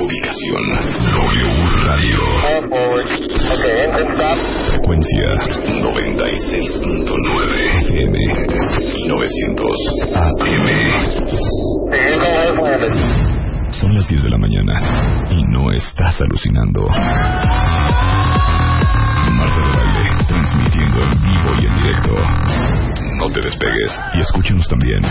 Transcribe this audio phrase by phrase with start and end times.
[0.00, 0.64] Ubicación
[1.12, 1.44] W
[1.84, 2.16] Radio.
[4.70, 5.28] Frecuencia
[5.66, 8.16] 96.9 FM
[8.96, 9.76] y 900
[10.14, 10.66] AM.
[13.70, 16.86] Son las 10 de la mañana y no estás alucinando.
[23.32, 25.10] Te despegues y escúchanos también en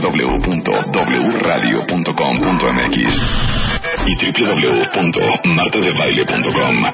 [0.00, 2.96] www.wradio.com.mx
[4.06, 6.84] y www.martadebaile.com.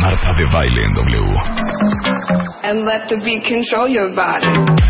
[0.00, 1.34] Marta de Baile en W.
[2.64, 4.83] and let the beat control your body.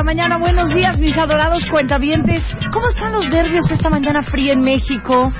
[0.00, 0.38] La mañana.
[0.38, 2.42] Buenos días, mis adorados cuentavientes.
[2.72, 5.30] ¿Cómo están los nervios esta mañana fría en México?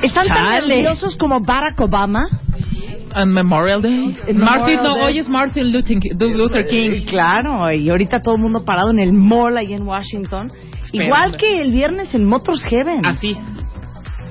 [0.00, 0.76] ¿Están tan Chale.
[0.76, 2.26] nerviosos como Barack Obama?
[3.12, 4.16] And Memorial Day.
[4.16, 5.04] Martin, Memorial no, Day.
[5.04, 7.04] hoy es Martin Luther, King.
[7.06, 10.50] Claro, y ahorita todo el mundo parado en el mall ahí en Washington.
[10.92, 13.04] Igual que el viernes en Motors Heaven.
[13.04, 13.36] Así.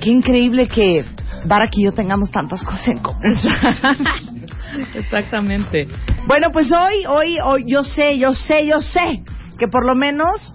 [0.02, 1.05] Qué increíble que
[1.45, 3.22] Barack y yo tengamos tantas cosas en común.
[4.95, 5.88] Exactamente.
[6.30, 9.23] Bueno, pues hoy, hoy, hoy, yo sé, yo sé, yo sé
[9.58, 10.53] que por lo menos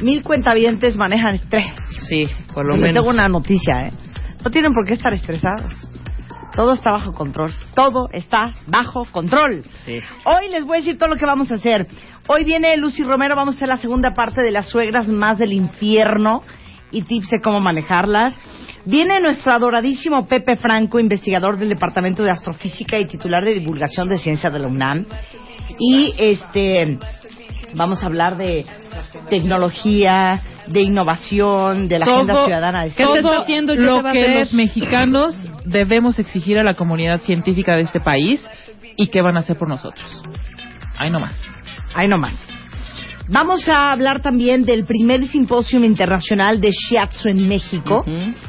[0.00, 1.66] mil cuentavientes manejan estrés.
[2.08, 2.94] Sí, por lo Les menos.
[3.02, 3.92] tengo una noticia, ¿eh?
[4.44, 5.88] No tienen por qué estar estresados.
[6.56, 7.52] Todo está bajo control.
[7.76, 9.62] Todo está bajo control.
[9.84, 10.00] Sí.
[10.24, 11.86] Hoy les voy a decir todo lo que vamos a hacer.
[12.26, 15.52] Hoy viene Lucy Romero, vamos a hacer la segunda parte de las suegras más del
[15.52, 16.42] infierno
[16.90, 18.36] y tips de cómo manejarlas.
[18.88, 24.16] Viene nuestro adoradísimo Pepe Franco, investigador del Departamento de Astrofísica y titular de divulgación de
[24.16, 25.04] ciencia de la UNAM.
[25.78, 26.96] Y este
[27.74, 28.64] vamos a hablar de
[29.28, 32.84] tecnología, de innovación, de la agenda ciudadana.
[32.84, 33.12] de ¿Qué todo.
[33.12, 34.38] se está haciendo lo va que hacer?
[34.38, 38.40] los mexicanos debemos exigir a la comunidad científica de este país
[38.96, 40.22] y qué van a hacer por nosotros.
[40.96, 41.38] Ahí nomás.
[41.94, 42.34] Ahí nomás.
[43.30, 48.02] Vamos a hablar también del primer simposio internacional de Shiatsu en México.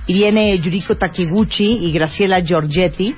[0.08, 3.14] Y viene Yuriko Takiguchi y Graciela Giorgetti.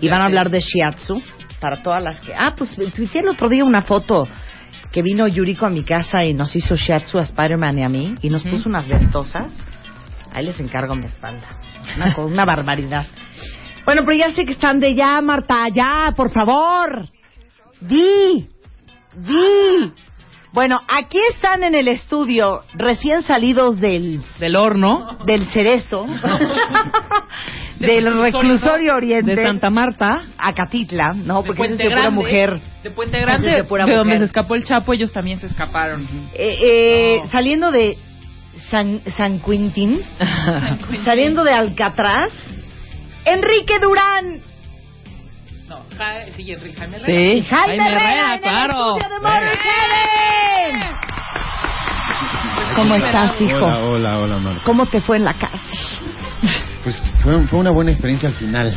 [0.00, 1.20] Y van a hablar de Shiatsu
[1.60, 2.32] para todas las que...
[2.32, 4.28] Ah, pues tuiteé el otro día una foto
[4.92, 8.14] que vino Yuriko a mi casa y nos hizo Shiatsu a Spider-Man y a mí.
[8.22, 9.52] Y nos puso unas ventosas.
[10.32, 11.58] Ahí les encargo mi espalda.
[11.96, 13.06] Una, una barbaridad.
[13.84, 17.08] Bueno, pero ya sé que están de ya, Marta, ya, por favor.
[17.80, 18.48] Di,
[19.16, 19.92] di.
[20.52, 25.18] Bueno, aquí están en el estudio, recién salidos del, Del horno.
[25.24, 26.04] del cerezo,
[27.78, 30.22] del reclusorio oriente, De Santa Marta.
[30.36, 32.60] Acatitla, no, porque Puente es de pura mujer.
[32.82, 33.48] De Puente Grande.
[33.50, 34.18] de pura de donde mujer.
[34.18, 36.06] se escapó el Chapo, ellos también se escaparon.
[36.34, 37.30] Eh, eh, No.
[37.30, 37.96] Saliendo de
[38.70, 40.00] San, San Quintín,
[41.04, 42.32] saliendo de Alcatraz,
[43.24, 44.40] Enrique Durán
[45.70, 46.44] No, Ja- sí,
[46.76, 47.32] Jaime Herrera.
[47.32, 48.96] y Jaime, Herrera, en el claro.
[48.96, 49.04] de.
[52.74, 53.54] ¿Cómo estás, hijo?
[53.56, 54.62] Hola, hola, hola, Marta.
[54.64, 55.54] ¿Cómo te fue en la casa?
[56.82, 58.76] Pues fue, fue una buena experiencia al final.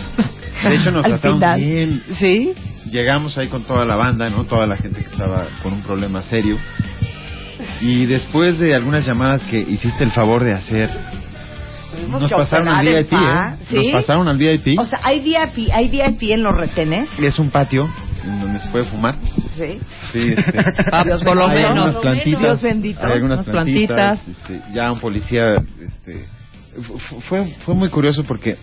[0.63, 1.59] De hecho, nos trataron final.
[1.59, 2.03] bien.
[2.19, 2.53] ¿Sí?
[2.91, 4.43] Llegamos ahí con toda la banda, ¿no?
[4.43, 6.59] Toda la gente que estaba con un problema serio.
[7.81, 10.91] Y después de algunas llamadas que hiciste el favor de hacer,
[12.09, 13.65] nos que pasaron al VIP, pa, ¿eh?
[13.69, 13.75] ¿sí?
[13.75, 14.79] Nos pasaron al VIP.
[14.79, 17.09] O sea, hay VIP, hay VIP en los retenes.
[17.19, 17.89] Es un patio
[18.23, 19.15] en donde se puede fumar.
[19.57, 19.79] Sí.
[20.11, 20.53] Sí, este,
[20.91, 21.71] Ah, Dios por lo hay menos.
[21.77, 22.41] algunas plantitas.
[22.41, 23.05] Dios bendito.
[23.05, 24.19] Hay algunas Unas plantitas.
[24.19, 24.37] plantitas.
[24.59, 25.63] este, ya un policía.
[25.85, 26.25] Este,
[26.81, 28.57] fu- fu- fue, fue muy curioso porque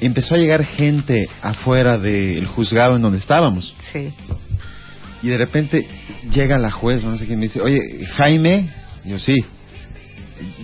[0.00, 3.74] empezó a llegar gente afuera del juzgado en donde estábamos.
[3.92, 4.08] Sí.
[5.22, 5.86] Y de repente
[6.32, 7.78] llega la juez, no sé quién me dice, oye,
[8.16, 8.70] Jaime.
[9.04, 9.36] Y yo, sí.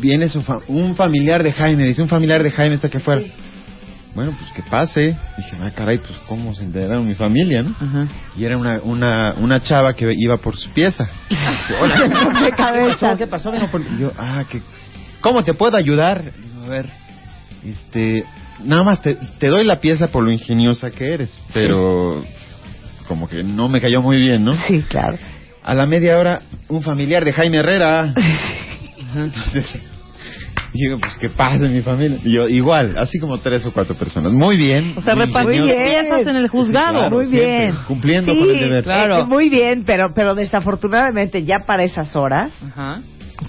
[0.00, 3.22] Viene su fa- un familiar de Jaime, dice, un familiar de Jaime está aquí afuera.
[4.14, 5.17] Bueno, pues que pase.
[5.37, 7.75] Dije, ah, caray, pues cómo se enteraron mi familia, ¿no?
[8.37, 11.06] Y era una, una, una chava que iba por su pieza.
[11.81, 13.17] Hola, De cabeza.
[13.17, 13.50] ¿Qué pasó?
[13.53, 14.61] Vengo por- Y yo, ah, que,
[15.20, 16.32] ¿cómo te puedo ayudar?
[16.32, 16.91] Digo, a ver,
[17.64, 18.25] este,
[18.64, 22.25] nada más te, te doy la pieza por lo ingeniosa que eres, pero
[23.06, 24.55] como que no me cayó muy bien, ¿no?
[24.67, 25.17] Sí, claro.
[25.62, 28.14] A la media hora, un familiar de Jaime Herrera.
[29.14, 29.66] Entonces,
[30.72, 32.19] digo, pues que pase mi familia.
[32.25, 34.32] Y yo, igual, así como tres o cuatro personas.
[34.32, 34.94] Muy bien.
[34.96, 35.14] O sea,
[35.66, 35.84] bien.
[35.84, 36.88] piezas en el juzgado.
[36.88, 37.16] Sí, claro.
[37.16, 37.76] Muy siempre, bien.
[37.87, 38.84] cumpliendo Sí, con el deber.
[38.84, 39.20] Claro.
[39.22, 43.00] eh, muy bien, pero, pero desafortunadamente ya para esas horas, Ajá.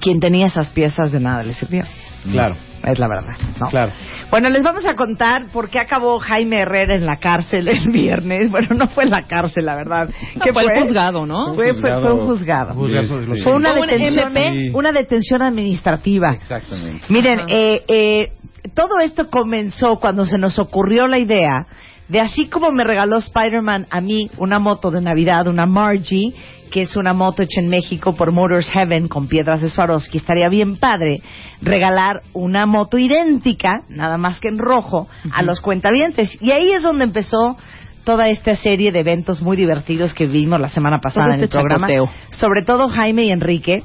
[0.01, 1.83] quien tenía esas piezas de nada le sirvió.
[2.31, 2.55] Claro.
[2.83, 3.67] Es la verdad, ¿no?
[3.69, 3.91] Claro.
[4.29, 8.49] Bueno, les vamos a contar por qué acabó Jaime Herrera en la cárcel el viernes.
[8.49, 10.09] Bueno, no fue en la cárcel, la verdad.
[10.35, 11.53] No, ¿Qué fue el juzgado, ¿no?
[11.55, 12.73] Fue, fue, fue un juzgado.
[12.75, 14.71] Fue una Fue un detención, MP.
[14.73, 16.31] una detención administrativa.
[16.33, 17.05] Exactamente.
[17.09, 18.27] Miren, eh, eh,
[18.73, 21.65] todo esto comenzó cuando se nos ocurrió la idea
[22.09, 26.33] de así como me regaló Spider-Man a mí una moto de Navidad, una Margie,
[26.69, 30.49] que es una moto hecha en México por Motors Heaven con piedras de Swarovski, estaría
[30.49, 31.21] bien padre
[31.61, 36.37] regalar una moto idéntica, nada más que en rojo, a los cuentavientes.
[36.41, 37.57] Y ahí es donde empezó
[38.03, 41.57] toda esta serie de eventos muy divertidos que vimos la semana pasada en el este
[41.57, 41.87] programa.
[41.87, 42.11] chacoteo.
[42.29, 43.83] Sobre todo Jaime y Enrique,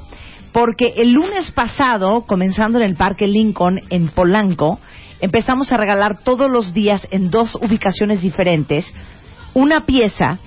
[0.51, 4.79] porque el lunes pasado, comenzando en el Parque Lincoln en Polanco,
[5.19, 8.93] empezamos a regalar todos los días en dos ubicaciones diferentes
[9.53, 10.37] una pieza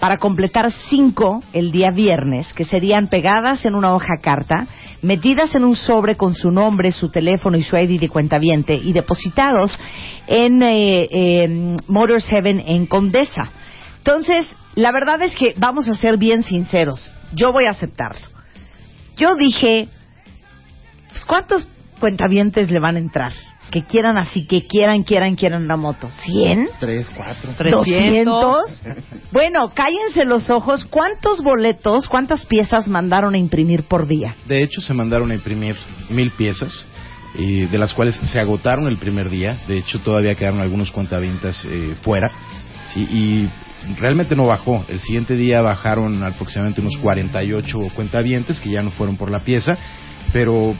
[0.00, 4.66] para completar cinco el día viernes, que serían pegadas en una hoja carta,
[5.02, 8.92] metidas en un sobre con su nombre, su teléfono y su ID de cuentaviente y
[8.92, 9.78] depositados
[10.26, 13.50] en eh, eh, Motors Heaven en Condesa.
[13.98, 17.10] Entonces, la verdad es que vamos a ser bien sinceros.
[17.34, 18.26] Yo voy a aceptarlo.
[19.16, 19.88] Yo dije,
[21.10, 21.68] pues, ¿cuántos
[21.98, 23.32] cuentavientes le van a entrar?
[23.70, 26.08] Que quieran así, que quieran, quieran, quieran la moto.
[26.08, 26.70] ¿100?
[26.80, 27.52] Tres, cuatro.
[27.70, 28.82] 200.
[29.30, 30.84] Bueno, cállense los ojos.
[30.86, 34.34] ¿Cuántos boletos, cuántas piezas mandaron a imprimir por día?
[34.46, 35.76] De hecho, se mandaron a imprimir
[36.08, 36.86] mil piezas,
[37.34, 39.58] y de las cuales se agotaron el primer día.
[39.68, 42.28] De hecho, todavía quedaron algunos cuentaventas eh, fuera.
[42.92, 43.48] Sí, y
[43.98, 44.84] realmente no bajó.
[44.88, 49.76] El siguiente día bajaron aproximadamente unos 48 cuentavientes que ya no fueron por la pieza,
[50.32, 50.74] pero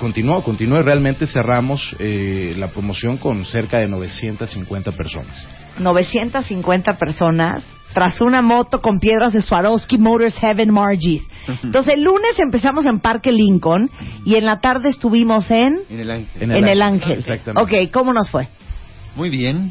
[0.00, 5.46] continuó, continuó y realmente cerramos eh, la promoción con cerca de 950 personas.
[5.78, 7.62] 950 personas
[7.92, 11.22] tras una moto con piedras de Swarovski Motors Heaven Margis.
[11.62, 13.90] Entonces el lunes empezamos en Parque Lincoln
[14.24, 16.42] y en la tarde estuvimos en En el ángel.
[16.42, 17.18] En en el Ángel.
[17.18, 17.86] Exactamente.
[17.86, 18.48] Ok, ¿cómo nos fue?
[19.14, 19.70] Muy bien.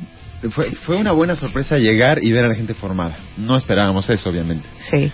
[0.52, 3.18] Fue, fue una buena sorpresa llegar y ver a la gente formada.
[3.36, 4.66] No esperábamos eso, obviamente.
[4.90, 5.12] Sí.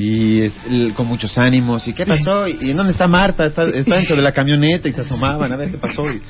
[0.00, 1.88] Y es- el- con muchos ánimos.
[1.88, 2.46] ¿Y qué pasó?
[2.46, 3.46] ¿Y dónde está Marta?
[3.46, 6.04] Está, está dentro de la camioneta y se asomaban a ver qué pasó.
[6.06, 6.20] Y-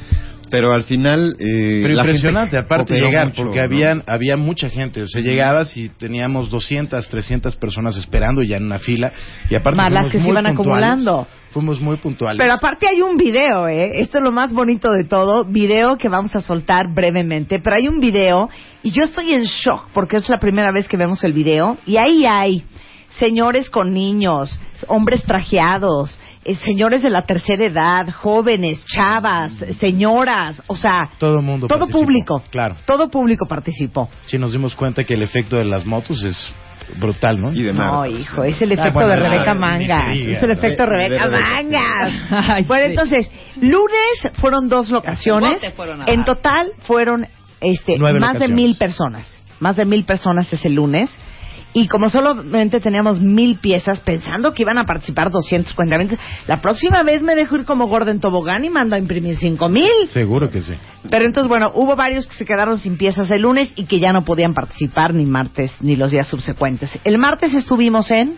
[0.50, 1.36] pero al final.
[1.38, 3.64] Eh, Pero la impresionante, gente aparte de llegar, mucho, porque ¿no?
[3.64, 5.02] habían, había mucha gente.
[5.02, 9.12] O sea, llegabas y teníamos 200, 300 personas esperando ya en una fila.
[9.50, 10.54] Y aparte Más las que se iban puntuales.
[10.54, 11.26] acumulando.
[11.50, 12.38] Fuimos muy puntuales.
[12.40, 14.00] Pero aparte hay un video, ¿eh?
[14.00, 15.44] Esto es lo más bonito de todo.
[15.44, 17.58] Video que vamos a soltar brevemente.
[17.62, 18.48] Pero hay un video
[18.82, 21.76] y yo estoy en shock porque es la primera vez que vemos el video.
[21.84, 22.64] Y ahí hay
[23.10, 30.76] señores con niños, hombres trajeados, eh, señores de la tercera edad, jóvenes, chavas, señoras, o
[30.76, 31.98] sea, todo mundo todo participó.
[32.04, 32.42] público.
[32.50, 32.76] Claro.
[32.86, 34.08] Todo público participó.
[34.26, 36.54] Sí, nos dimos cuenta que el efecto de las motos es
[36.98, 37.52] brutal, ¿no?
[37.52, 40.16] Y de No, hijo, es el Ah, efecto bueno, de Rebeca Mangas.
[40.16, 41.50] Es el efecto de De- de Rebeca Rebeca.
[41.50, 42.14] Mangas.
[42.50, 42.90] Ay, bueno, sí.
[42.92, 45.74] entonces, lunes fueron dos locaciones.
[45.74, 47.26] fueron En total fueron
[47.60, 49.28] este, Nueve más de mil personas.
[49.60, 51.10] Más de mil personas ese lunes.
[51.74, 57.02] Y como solamente teníamos mil piezas, pensando que iban a participar 200 cuentamientos, la próxima
[57.02, 59.90] vez me dejo ir como Gordon Tobogán y mando a imprimir cinco mil.
[60.08, 60.74] Seguro que sí.
[61.10, 64.12] Pero entonces, bueno, hubo varios que se quedaron sin piezas el lunes y que ya
[64.12, 66.98] no podían participar ni martes ni los días subsecuentes.
[67.04, 68.36] El martes estuvimos en...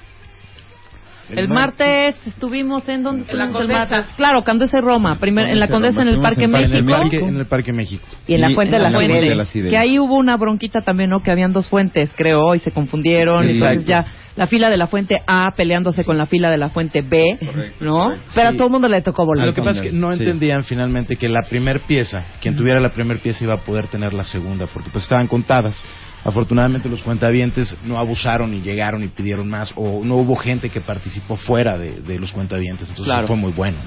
[1.37, 4.15] El martes estuvimos en donde En la estuvimos el martes.
[4.17, 5.19] Claro, Condesa Roma.
[5.19, 6.21] Primero en la Condesa en el.
[6.21, 7.01] Parque Estuvimos En el, México.
[7.03, 8.07] parque, en el Parque México.
[8.27, 9.29] Y en la Y Fuente de las la Fuente Ideas.
[9.31, 9.71] de las Ideas.
[9.71, 11.23] Que ahí hubo una bronquita también, ¿no?
[11.23, 13.45] Que habían dos fuentes, creo, y se confundieron.
[13.47, 14.09] Sí, entonces exacto.
[14.13, 17.37] ya la fila de la fuente A peleándose con la fila de la fuente B,
[17.45, 17.99] Correcto, ¿no?
[18.05, 18.31] correcto.
[18.35, 19.47] Pero a todo el mundo le tocó volar.
[19.47, 20.21] Lo que pasa es que no Sí.
[20.21, 24.13] entendían finalmente que la primer pieza, quien tuviera la primer pieza iba a poder tener
[24.15, 25.83] la segunda, porque pues estaban contadas.
[26.25, 30.81] Afortunadamente los cuentavientes no abusaron y llegaron y pidieron más, o no hubo gente que
[30.81, 33.27] participó fuera de, de los cuentavientes, entonces Claro.
[33.27, 33.79] fue muy bueno.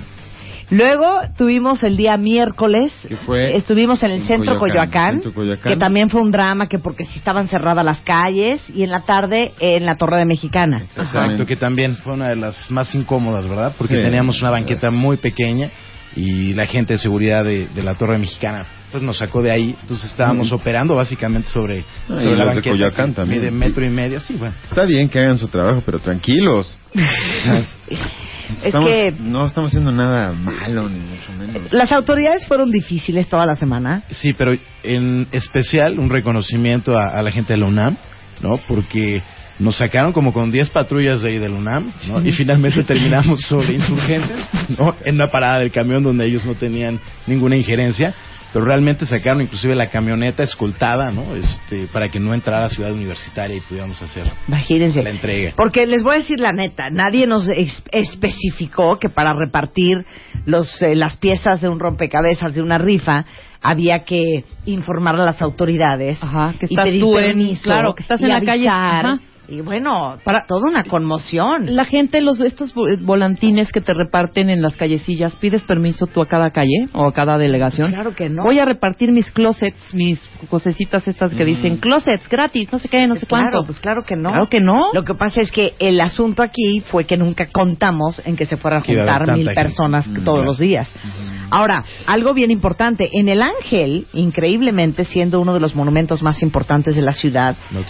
[0.70, 5.34] Luego tuvimos el día miércoles, Que fue estuvimos en el en centro Coyoacán, Coyoacán, Centro
[5.34, 5.74] Coyoacán.
[5.74, 9.02] que también fue un drama, que porque si estaban cerradas las calles, y en la
[9.02, 10.82] tarde en la Torre de Mexicana.
[10.82, 13.74] Exacto, que también fue una de las más incómodas, ¿verdad?
[13.78, 14.02] Porque Sí.
[14.02, 15.70] teníamos una banqueta muy pequeña
[16.16, 19.76] y la gente de seguridad de, de la Torre Mexicana pues nos sacó de ahí,
[19.82, 20.54] entonces estábamos Mm.
[20.56, 22.70] operando básicamente sobre, Ah, sobre y la los de banqueta.
[22.76, 23.40] Coyoacán que también.
[23.42, 24.54] Mide metro y medio, sí, bueno.
[24.66, 26.78] Está bien que hagan su trabajo, pero tranquilos.
[26.94, 31.74] Es Estamos- que No estamos haciendo nada malo, ni mucho menos.
[31.74, 34.04] las autoridades fueron difíciles toda la semana.
[34.12, 34.52] Sí, pero
[34.84, 37.98] en especial un reconocimiento a, a la gente de la UNAM,
[38.42, 38.58] ¿no?
[38.68, 39.22] Porque
[39.60, 42.26] nos sacaron como con 10 patrullas de ahí de la UNAM, ¿no?
[42.26, 44.38] Y finalmente terminamos sobre insurgentes,
[44.80, 44.96] ¿no?
[45.06, 48.14] En una parada del camión donde ellos no tenían ninguna injerencia.
[48.52, 51.36] pero realmente sacaron inclusive la camioneta escoltada, ¿no?
[51.36, 55.02] Este, para que no entrara a Ciudad Universitaria y pudiéramos hacer Imagínense.
[55.02, 55.54] la entrega.
[55.56, 57.48] Porque les voy a decir la neta, nadie nos
[57.92, 60.06] especificó que para repartir
[60.46, 63.26] los, eh, las piezas de un rompecabezas, de una rifa,
[63.62, 67.96] había que informar a las autoridades Ajá, que y estás pedir tú en- permiso claro,
[67.96, 69.20] que estás y en la calle, ajá.
[69.48, 71.76] Y bueno, para toda una conmoción.
[71.76, 76.22] La gente, los estos vo- volantines que te reparten en las callecillas, ¿pides permiso tú
[76.22, 77.92] a cada calle o a cada delegación?
[77.92, 78.44] Claro que no.
[78.44, 80.18] Voy a repartir mis closets, mis
[80.50, 83.66] cosecitas estas que dicen closets gratis, no sé qué, no sé Claro, cuánto.
[83.68, 84.30] pues claro que no.
[84.30, 84.94] Claro que no.
[84.94, 88.56] Lo que pasa es que el asunto aquí fue que nunca contamos en que se
[88.56, 89.54] fueran a juntar mil gente.
[89.56, 90.44] personas Mm, todos claro.
[90.46, 90.96] los días.
[91.52, 96.96] Ahora, algo bien importante, en el Ángel, increíblemente siendo uno de los monumentos más importantes
[96.96, 97.82] de la ciudad, No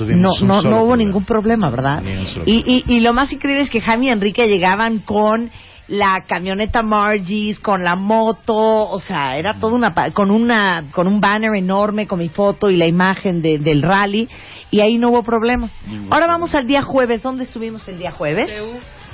[0.41, 0.95] no, hubo problema.
[0.97, 2.01] ningún problema, ¿verdad?
[2.03, 5.49] Un solo Y, y, y lo más increíble es que Jaime y Enrique llegaban con
[5.89, 8.55] la camioneta Margie's, con la moto,
[8.89, 12.69] o sea, era toda una pa- con una con un banner enorme con mi foto
[12.69, 14.29] y la imagen de- del rally
[14.71, 15.69] y ahí no hubo problema.
[16.09, 18.49] Ahora vamos al día jueves, ¿dónde estuvimos el día jueves?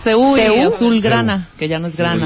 [0.03, 0.73] Seúl Seúl.
[0.73, 2.25] Azul Grana, que ya no es Grana.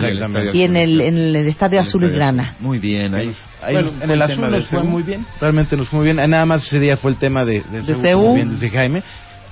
[0.51, 2.55] Y en el en el estadio azul y grana.
[2.59, 3.33] Muy bien, ahí.
[3.63, 4.83] Ahí Bueno, en el azul nos fue Seúl.
[4.91, 6.17] muy bien, realmente nos fue muy bien.
[6.29, 8.21] Nada más ese día fue el tema de, de, Seúl, Seúl.
[8.23, 9.01] como bien dice Jaime,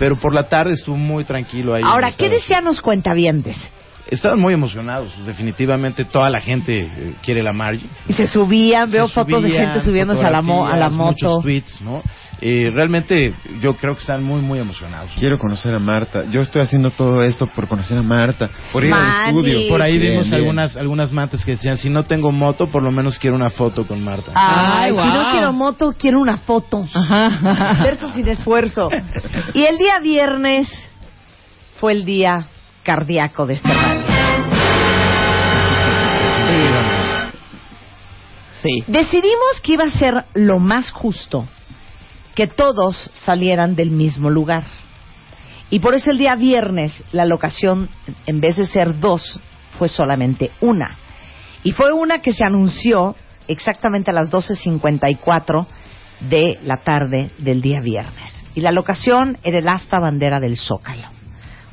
[0.02, 1.84] pero por la tarde estuvo muy tranquilo ahí.
[1.86, 3.56] Ahora, ¿qué decían los cuentavientes?
[4.10, 7.88] Estaban muy emocionados, definitivamente toda la gente eh, quiere la Margie.
[8.10, 10.90] Y se subían, veo Se fotos de subían, gente subiéndose a la, mo- a la
[10.90, 11.12] moto.
[11.12, 12.02] Muchos tweets, ¿no?
[12.44, 15.12] Eh, realmente yo creo que están muy, muy emocionados.
[15.20, 16.24] Quiero conocer a Marta.
[16.32, 19.70] Yo estoy haciendo todo esto por conocer a Marta, por ir al estudio.
[19.70, 20.36] Por ahí Bien, vimos bien.
[20.40, 23.86] algunas algunas mantas que decían, si no tengo moto, por lo menos quiero una foto
[23.86, 24.32] con Marta.
[24.34, 26.88] Ay, Ay, si no quiero moto, quiero una foto.
[26.94, 27.84] Ajá.
[27.84, 28.90] Verso sin esfuerzo.
[29.54, 30.68] Y el día viernes
[31.80, 32.48] fue el día
[32.84, 34.04] cardíaco de este rally.
[38.62, 38.84] Sí.
[38.88, 41.48] Decidimos que iba a ser lo más justo
[42.36, 44.64] que todos salieran del mismo lugar.
[45.70, 47.90] Y por eso el día viernes la locación,
[48.26, 49.40] en vez de ser dos,
[49.78, 50.98] fue solamente una.
[51.64, 53.16] Y fue una que se anunció
[53.48, 55.68] exactamente a las 12.54
[56.22, 58.46] de la tarde del día viernes.
[58.54, 61.08] Y la locación era el asta bandera del Zócalo,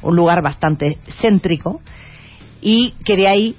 [0.03, 1.81] un lugar bastante céntrico
[2.61, 3.57] y que de ahí,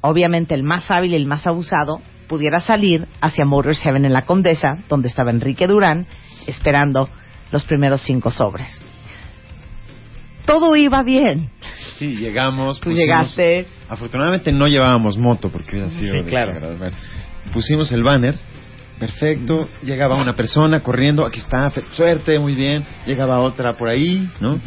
[0.00, 4.22] obviamente el más hábil y el más abusado, pudiera salir hacia Motors Heaven en la
[4.22, 6.06] Condesa, donde estaba Enrique Durán,
[6.46, 7.08] esperando
[7.52, 8.80] los primeros cinco sobres.
[10.44, 11.50] Todo iba bien.
[11.98, 12.80] Sí, llegamos.
[12.80, 13.66] Tú pusimos- llegaste.
[13.88, 16.14] Afortunadamente no llevábamos moto porque hubiera sido.
[16.14, 16.54] Sí, claro.
[17.52, 18.34] Pusimos el banner.
[18.98, 19.68] Perfecto.
[19.82, 21.24] Llegaba una persona corriendo.
[21.24, 21.70] Aquí está.
[21.92, 22.84] Suerte, muy bien.
[23.06, 24.60] Llegaba otra por ahí, ¿no?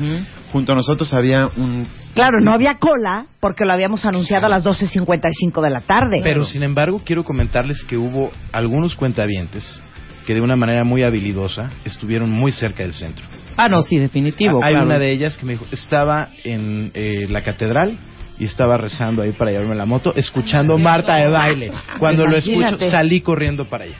[0.52, 1.88] Junto a nosotros había un.
[2.14, 6.20] Claro, no había cola porque lo habíamos anunciado a las 12.55 de la tarde.
[6.24, 9.82] Pero sin embargo, quiero comentarles que hubo algunos cuentavientes
[10.26, 13.26] que de una manera muy habilidosa estuvieron muy cerca del centro.
[13.58, 14.64] Ah, no, sí, definitivo.
[14.64, 14.86] Hay claro.
[14.86, 17.98] una de ellas que me dijo, estaba en eh, la catedral
[18.41, 21.71] y estaba rezando ahí para llevarme la moto, escuchando Marta de baile.
[22.00, 22.89] Cuando lo escucho, Imagínate.
[22.89, 23.98] salí corriendo para allá.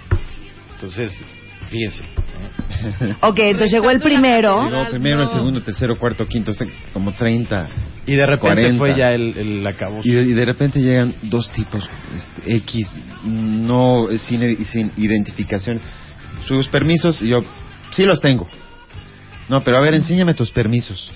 [0.74, 1.13] Entonces,
[1.69, 2.03] fíjense.
[2.03, 3.15] ¿eh?
[3.21, 4.67] Ok, entonces llegó el primero.
[4.67, 6.53] Llegó primero, el segundo, tercero, cuarto, quinto,
[6.91, 7.67] como 30.
[8.07, 8.77] Y de repente 40.
[8.79, 10.10] fue ya el, el acabose.
[10.10, 12.89] Y de, y de repente llegan dos tipos este, X,
[13.24, 15.79] no sin, sin identificación.
[16.48, 17.43] Sus permisos, y yo,
[17.91, 18.50] sí los tengo.
[19.50, 21.12] No, pero a ver, enséñame tus permisos.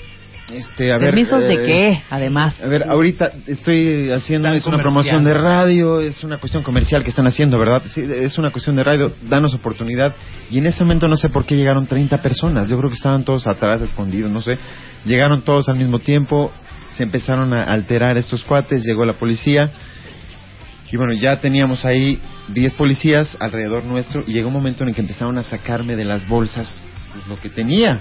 [0.54, 2.54] Este, a ver, ¿Permisos de eh, qué, además?
[2.62, 7.10] A ver, ahorita estoy haciendo, es una promoción de radio, es una cuestión comercial que
[7.10, 7.82] están haciendo, ¿verdad?
[7.88, 10.16] Sí, es una cuestión de radio, danos oportunidad.
[10.52, 13.24] Y en ese momento no sé por qué llegaron 30 personas, yo creo que estaban
[13.24, 14.60] todos atrás, escondidos, no sé.
[15.04, 16.52] Llegaron todos al mismo tiempo,
[16.94, 19.72] se empezaron a alterar estos cuates, llegó la policía.
[20.92, 24.96] Y bueno, ya teníamos ahí 10 policías alrededor nuestro y llegó un momento en el
[24.96, 26.80] que empezaron a sacarme de las bolsas
[27.16, 28.00] pues, lo que tenía,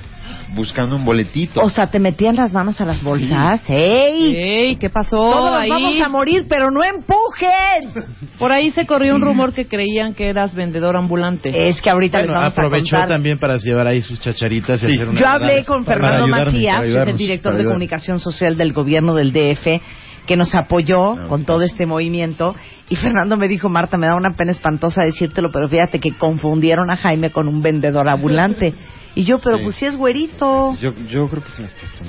[0.54, 1.61] buscando un boletito.
[1.62, 3.62] O sea, te metían las manos a las bolsas.
[3.71, 4.35] ¡Ey!
[4.37, 5.71] Ey, ¿qué pasó Todos ahí?
[5.71, 8.04] vamos a morir, pero no empujen.
[8.38, 11.52] Por ahí se corrió un rumor que creían que eras vendedor ambulante.
[11.68, 13.09] Es que ahorita les Bueno, vamos aprovechó a contar.
[13.16, 14.94] también para llevar ahí sus chacharitas y Sí.
[14.94, 18.73] hacer una Yo hablé con Fernando Macías, que es el director de comunicación social del
[18.73, 19.80] gobierno del DF,
[20.26, 22.56] que nos apoyó Ah, con todo este movimiento.
[22.88, 26.90] Y Fernando me dijo, Marta, me da una pena espantosa decírtelo, pero fíjate que confundieron
[26.90, 28.75] a Jaime con un vendedor ambulante.
[29.16, 29.62] Y yo, pero Sí.
[29.64, 30.76] pues sí es güerito.
[30.76, 31.50] Yo, yo creo que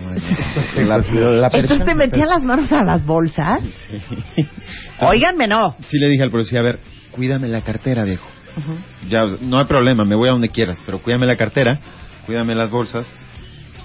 [0.01, 0.83] ¿no?
[0.83, 3.61] La- la Entonces te metían las manos a las bolsas.
[3.61, 4.47] Sí.
[4.99, 5.75] Óiganme, no.
[5.81, 6.79] Sí le dije al policía, a ver,
[7.11, 8.25] cuídame la cartera, viejo.
[9.09, 11.79] Ya, no hay problema, me voy a donde quieras, pero cuídame la cartera,
[12.25, 13.05] cuídame las bolsas.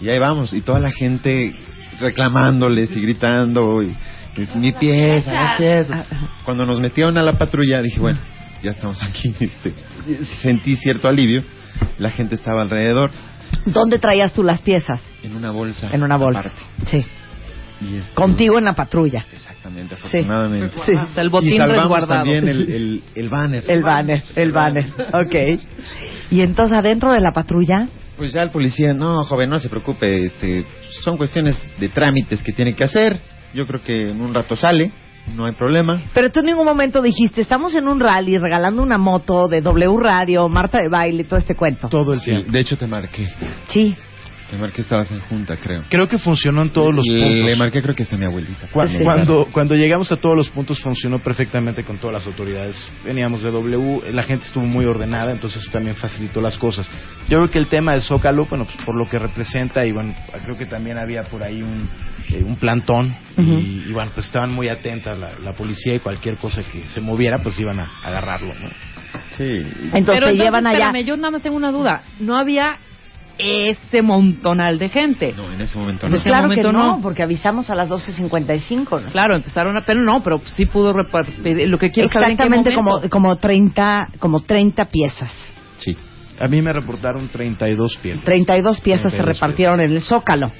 [0.00, 1.54] Y ahí vamos, y toda la gente
[1.98, 3.88] reclamándoles y gritando, y,
[4.36, 6.06] y, mi pieza, las piezas.
[6.44, 8.18] Cuando nos metieron a la patrulla, dije, bueno,
[8.62, 9.74] ya estamos aquí, este,
[10.40, 11.42] sentí cierto alivio.
[11.98, 13.10] La gente estaba alrededor,
[13.66, 15.00] ¿Dónde traías tú las piezas?
[15.22, 15.88] en una bolsa.
[15.92, 16.40] En una bolsa.
[16.40, 16.60] aparte.
[16.86, 17.04] Sí.
[17.82, 19.24] Y este- Contigo en la patrulla.
[19.32, 20.76] Exactamente, afortunadamente.
[20.86, 20.92] Sí.
[21.16, 22.20] El botín y salvamos resguardado.
[22.24, 23.64] también el, el, el banner.
[23.68, 24.86] El banner, el banner.
[25.12, 25.34] Ok.
[26.30, 30.26] Y entonces adentro de la patrulla, Pues ya el policía, no, joven, no se preocupe,
[30.26, 30.64] este,
[31.02, 33.18] son cuestiones de trámites que tiene que hacer.
[33.54, 34.90] Yo creo que en un rato sale,
[35.34, 36.02] no hay problema.
[36.14, 39.96] pero tú en ningún momento dijiste, estamos en un rally regalando una moto de W
[40.00, 41.88] Radio, Marta de baile, todo este cuento.
[41.88, 42.50] Todo el Sí, tiempo.
[42.52, 43.28] de hecho te marqué.
[43.68, 43.94] Sí.
[44.50, 45.84] Te marqué, estabas en junta, creo.
[45.88, 47.44] Creo que funcionó en todos los Le- puntos.
[47.44, 48.66] Le marqué, creo que está mi abuelita.
[48.72, 48.98] Cu- Sí.
[49.04, 52.90] Cuando, cuando llegamos a todos los puntos funcionó perfectamente con todas las autoridades.
[53.04, 56.90] Veníamos de W, la gente estuvo muy ordenada, entonces eso también facilitó las cosas.
[57.28, 60.14] Yo creo que el tema del Zócalo, bueno, pues por lo que representa, y bueno,
[60.44, 61.88] creo que también había por ahí un,
[62.30, 66.36] eh, un plantón, y, y bueno, pues estaban muy atentas la, la policía y cualquier
[66.36, 68.68] cosa que se moviera, pues iban a agarrarlo, ¿no?
[69.36, 69.44] Sí.
[69.44, 70.86] Entonces Pero te entonces, llevan allá.
[70.86, 72.02] espérame, yo nada más tengo una duda.
[72.18, 72.76] No había
[73.42, 75.32] ese montonal de gente.
[75.36, 76.16] No, en ese momento Pues no.
[76.18, 77.02] ese claro que momento no, no.
[77.02, 79.00] porque avisamos a las 12.55.
[79.02, 79.10] ¿no?
[79.10, 79.80] Claro, empezaron a...
[79.82, 81.68] Pero no, pero sí pudo repartir.
[81.68, 85.32] Lo que quiero saber en qué Exactamente como, como 30, como 30 piezas.
[85.78, 85.96] Sí.
[86.38, 88.24] A mí me reportaron 32 piezas.
[88.24, 90.50] 32 piezas se 32 repartieron en el Zócalo.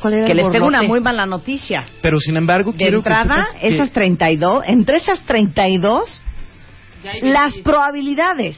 [0.00, 1.84] ¿cuál era Que el les tengo una muy mala noticia.
[2.02, 6.22] Pero sin embargo, De quiero que entrada, que- esas 32, entre esas 32,
[7.22, 8.56] las probabilidades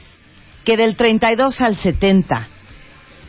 [0.65, 2.47] que del 32 al 70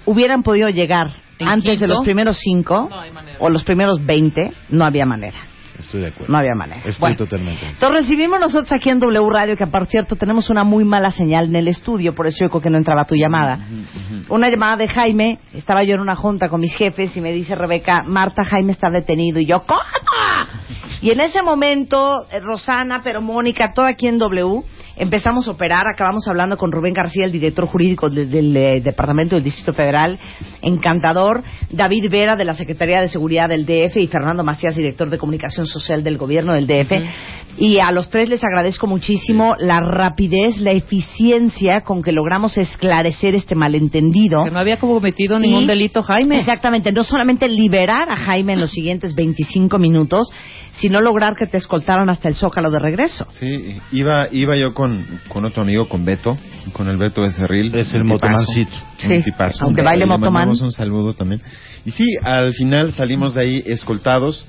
[0.07, 1.09] hubieran podido llegar
[1.39, 1.95] ¿En antes de quinto?
[1.95, 5.37] los primeros 5 No hay o los primeros 20, no había manera.
[5.79, 6.33] Estoy de acuerdo.
[6.33, 6.79] No había manera.
[6.79, 7.17] Estoy Bueno.
[7.17, 7.67] totalmente.
[7.67, 11.47] Entonces recibimos nosotros aquí en W Radio, que por cierto tenemos una muy mala señal
[11.47, 13.59] en el estudio, por eso yo creo que no entraba tu llamada.
[14.31, 17.55] Una llamada de Jaime, estaba yo en una junta con mis jefes y me dice
[17.55, 19.39] Rebeca, Marta, Jaime está detenido.
[19.39, 19.81] Y yo, ¿cómo?
[21.03, 24.63] Y en ese momento, eh, Rosana, pero Mónica, todo aquí en W,
[24.97, 29.37] empezamos a operar, acabamos hablando con Rubén García, el director jurídico de- del eh, Departamento
[29.37, 30.19] del Distrito Federal,
[30.63, 35.19] encantador, David Vera de la Secretaría de Seguridad del DF y Fernando Macías, director de
[35.19, 36.93] Comunicación Social del Gobierno del DF.
[37.59, 43.35] Y a los tres les agradezco muchísimo la rapidez, la eficiencia con que logramos esclarecer
[43.35, 44.45] este malentendido.
[44.45, 46.39] Que no había cometido ningún Y- delito, Jaime.
[46.39, 50.29] Exactamente, no solamente liberar a Jaime en los siguientes 25 minutos,
[50.73, 53.25] sino lograr que te escoltaran hasta el Zócalo de regreso.
[53.31, 54.86] Sí, iba, iba yo con,
[55.29, 56.37] con otro amigo, con Beto,
[56.73, 57.75] con el Beto Becerril.
[57.75, 58.73] Es el motomancito.
[58.99, 59.65] Sí, un tipazo.
[59.65, 60.33] aunque baile Le motoman.
[60.33, 61.41] mandamos un saludo también.
[61.85, 64.47] Y sí, al final salimos de ahí escoltados.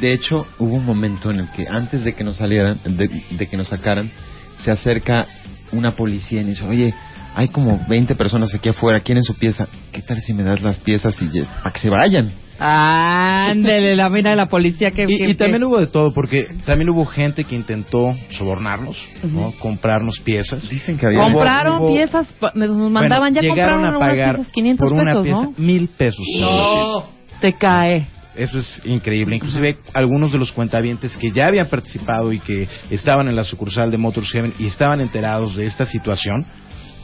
[0.00, 3.46] De hecho, hubo un momento en el que antes de que nos salieran, de, de
[3.46, 4.10] que nos sacaran,
[4.58, 5.26] se acerca
[5.72, 6.94] una policía y dice, oye,
[7.36, 9.66] hay como 20 personas aquí afuera, ¿quieren su pieza?
[9.92, 11.28] ¿Qué tal si me das las piezas y
[11.62, 12.30] para que se vayan?
[12.58, 15.04] Ándele, la mina de la policía que...
[15.08, 18.96] Y, que- y también que- hubo de todo, porque también hubo gente que intentó sobornarnos,
[19.24, 19.52] ¿no?
[19.58, 20.68] comprarnos piezas.
[20.68, 21.20] Dicen que había...
[21.24, 25.12] Compraron hubo- piezas, nos mandaban Bueno, ya llegaron compraron a pagar piezas 500 por una
[25.12, 25.54] pesos, pieza ¿no?
[25.58, 26.24] mil pesos.
[26.24, 27.10] pieza.
[27.40, 28.06] Te cae.
[28.36, 29.36] Eso es increíble.
[29.36, 33.90] Inclusive algunos de los cuentavientes que ya habían participado y que estaban en la sucursal
[33.92, 36.44] de Motors Heaven y estaban enterados de esta situación,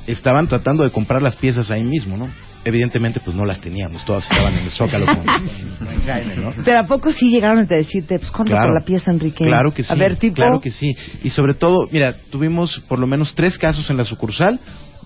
[0.08, 2.28] estaban tratando de comprar las piezas ahí mismo, ¿no?
[2.64, 6.52] Evidentemente, pues no las teníamos, todas estaban en el Zócalo con, con Jaime, ¿no?
[6.64, 8.68] Pero ¿a poco sí llegaron a decirte, pues cuánto Claro.
[8.68, 9.44] por la pieza, Enrique?
[9.44, 9.90] Claro que sí.
[9.92, 10.34] A ver, tipo...
[10.36, 10.94] Claro que sí.
[11.24, 14.60] Y sobre todo, mira, tuvimos por lo menos tres casos en la sucursal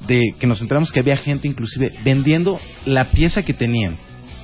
[0.08, 3.96] de que nos enteramos que había gente inclusive vendiendo la pieza que tenían.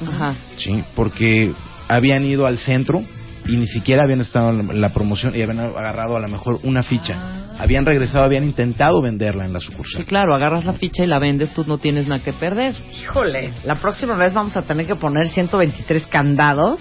[0.06, 0.36] Ajá.
[0.56, 1.52] Sí, porque
[1.88, 3.02] habían ido al centro
[3.50, 6.82] y ni siquiera habían estado en la promoción y habían agarrado a lo mejor una
[6.82, 7.36] ficha.
[7.58, 10.04] Habían regresado, habían intentado venderla en la Sí, sucursal.
[10.06, 12.74] claro, agarras la ficha y la vendes, tú no tienes nada que perder.
[13.02, 16.80] Híjole, la próxima vez vamos a tener que poner 123 candados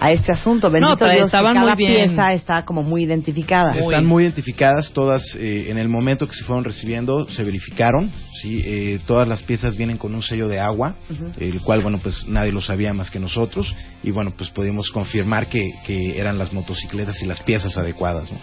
[0.00, 0.70] a este asunto.
[0.70, 2.08] Bendito pero Dios, estaban cada muy bien.
[2.08, 3.72] pieza está como muy identificada.
[3.76, 8.10] Están muy identificadas todas eh, en el momento que se fueron recibiendo, se verificaron,
[8.40, 10.94] sí, eh, todas las piezas vienen con un sello de agua,
[11.38, 15.46] el cual bueno pues nadie lo sabía más que nosotros y bueno pues pudimos confirmar
[15.48, 18.32] que, que eran las motocicletas y las piezas adecuadas.
[18.32, 18.38] ¿no?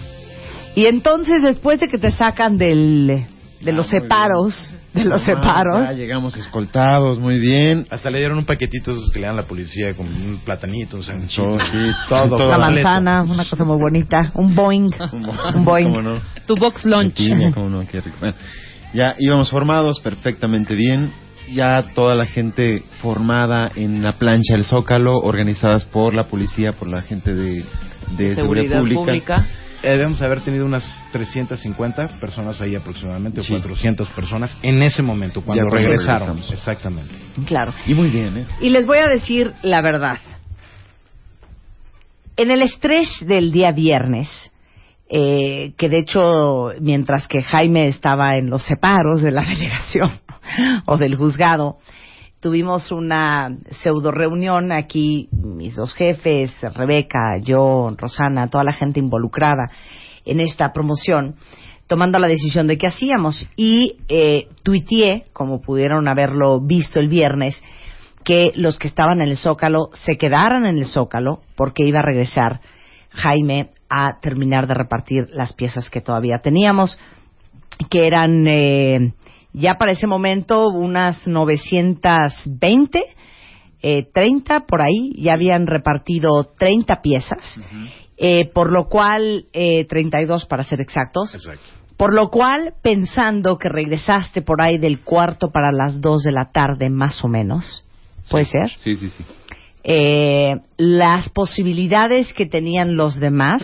[0.76, 3.26] Y entonces, después de que te sacan del,
[3.62, 7.88] de los Ah, separos, de los Ah, separos, ya llegamos escoltados, muy bien.
[7.90, 10.98] Hasta le dieron un paquetito esos que le dan a la policía con un platanito,
[10.98, 12.48] un sándwichito, Todo, sí, todo, todo.
[12.48, 14.90] una manzana, una cosa muy bonita, un Boeing,
[15.56, 15.90] un Boeing.
[15.90, 16.22] ¿Cómo no?
[16.46, 17.16] Tu box lunch.
[17.16, 18.18] Piña, cómo no, qué rico.
[18.20, 18.36] Bueno,
[18.94, 21.12] ya íbamos formados perfectamente bien.
[21.54, 26.90] Ya toda la gente formada en la plancha del Zócalo, organizadas por la policía, por
[26.90, 27.64] la gente de,
[28.18, 29.38] de Seguridad pública.
[29.38, 33.54] Eh, debemos haber tenido unas 350 personas ahí aproximadamente, Sí.
[33.54, 36.28] o 400 personas en ese momento, cuando Ya regresaron.
[36.38, 36.52] regresamos.
[36.52, 37.14] Exactamente.
[37.46, 37.74] Claro.
[37.86, 38.46] Y muy bien, ¿eh?
[38.62, 40.18] Y les voy a decir la verdad.
[42.36, 44.30] En el estrés del día viernes,
[45.10, 50.12] eh, que de hecho, mientras que Jaime estaba en los separos de la delegación
[50.86, 51.78] o del juzgado,
[52.40, 59.68] tuvimos una pseudo reunión aquí, mis dos jefes, Rebeca, yo, Rosana, toda la gente involucrada
[60.26, 61.36] en esta promoción,
[61.88, 63.48] tomando la decisión de qué hacíamos.
[63.56, 67.64] Y eh, tuiteé, como pudieron haberlo visto el viernes,
[68.24, 72.04] que los que estaban en el Zócalo se quedaran en el Zócalo porque iba a
[72.04, 72.60] regresar
[73.12, 77.00] Jaime a terminar de repartir las piezas que todavía teníamos,
[77.90, 79.14] que eran eh,
[79.58, 83.04] ya para ese momento unas 920,
[83.82, 87.60] eh, 30 por ahí, ya habían repartido 30 piezas,
[88.18, 91.62] eh, por lo cual, eh, 32 para ser exactos, Exacto.
[91.98, 96.52] por lo cual, pensando que regresaste por ahí del cuarto para las 2 de la
[96.52, 97.86] tarde más o menos,
[98.30, 98.70] ¿puede ser?
[98.76, 99.24] Sí, sí, sí.
[99.84, 103.62] eh, las posibilidades que tenían los demás,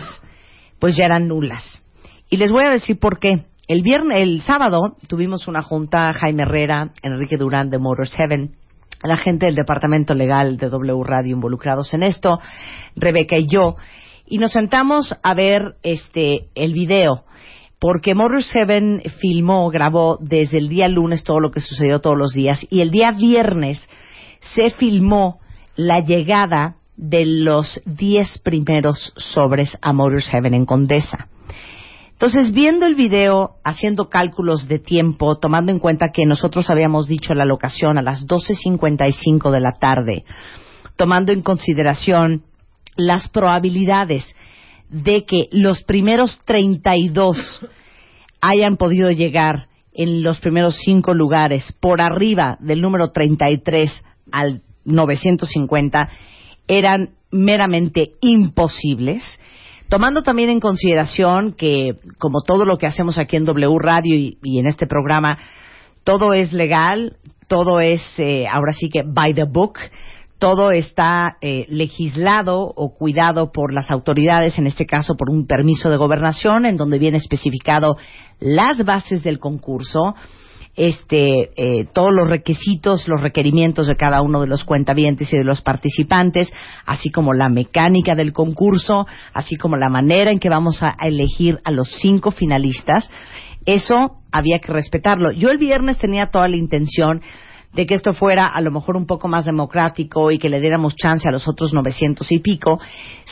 [0.78, 1.82] pues ya eran nulas.
[2.30, 3.44] Y les voy a decir por qué.
[3.66, 8.56] El viernes, el sábado tuvimos una junta Jaime Herrera, Enrique Durán de Motors Heaven,
[9.02, 12.38] la gente del departamento legal de W Radio involucrados en esto,
[12.94, 13.76] Rebeca y yo,
[14.26, 17.24] y nos sentamos a ver este el video
[17.80, 22.32] porque Motors Heaven filmó, grabó desde el día lunes todo lo que sucedió todos los
[22.32, 23.82] días y el día viernes
[24.54, 25.40] se filmó
[25.74, 31.28] la llegada de los 10 primeros sobres a Motors Heaven en Condesa.
[32.14, 37.34] Entonces, viendo el video, haciendo cálculos de tiempo, tomando en cuenta que nosotros habíamos dicho
[37.34, 40.24] la locación a las 12.55 de la tarde,
[40.96, 42.44] tomando en consideración
[42.96, 44.24] las probabilidades
[44.88, 47.66] de que los primeros 32
[48.40, 56.08] hayan podido llegar en los primeros cinco lugares por arriba del número 33 al 950
[56.68, 59.22] eran meramente imposibles,
[59.94, 64.58] tomando también en consideración que, como todo lo que hacemos aquí en W Radio y,
[64.58, 65.38] en este programa,
[66.02, 69.78] todo es legal, todo es eh, ahora sí que by the book,
[70.40, 75.88] todo está eh, legislado o cuidado por las autoridades, en este caso por un permiso
[75.90, 77.96] de gobernación, en donde viene especificado
[78.40, 80.16] las bases del concurso,
[80.76, 85.44] este, eh, todos los requisitos, los requerimientos de cada uno de los cuentavientes y de
[85.44, 86.52] los participantes,
[86.84, 91.60] así como la mecánica del concurso, así como la manera en que vamos a elegir
[91.64, 93.10] a los cinco finalistas.
[93.66, 95.30] Eso había que respetarlo.
[95.32, 97.22] Yo el viernes tenía toda la intención
[97.72, 100.94] de que esto fuera a lo mejor un poco más democrático y que le diéramos
[100.96, 102.78] chance a los otros 900 y pico.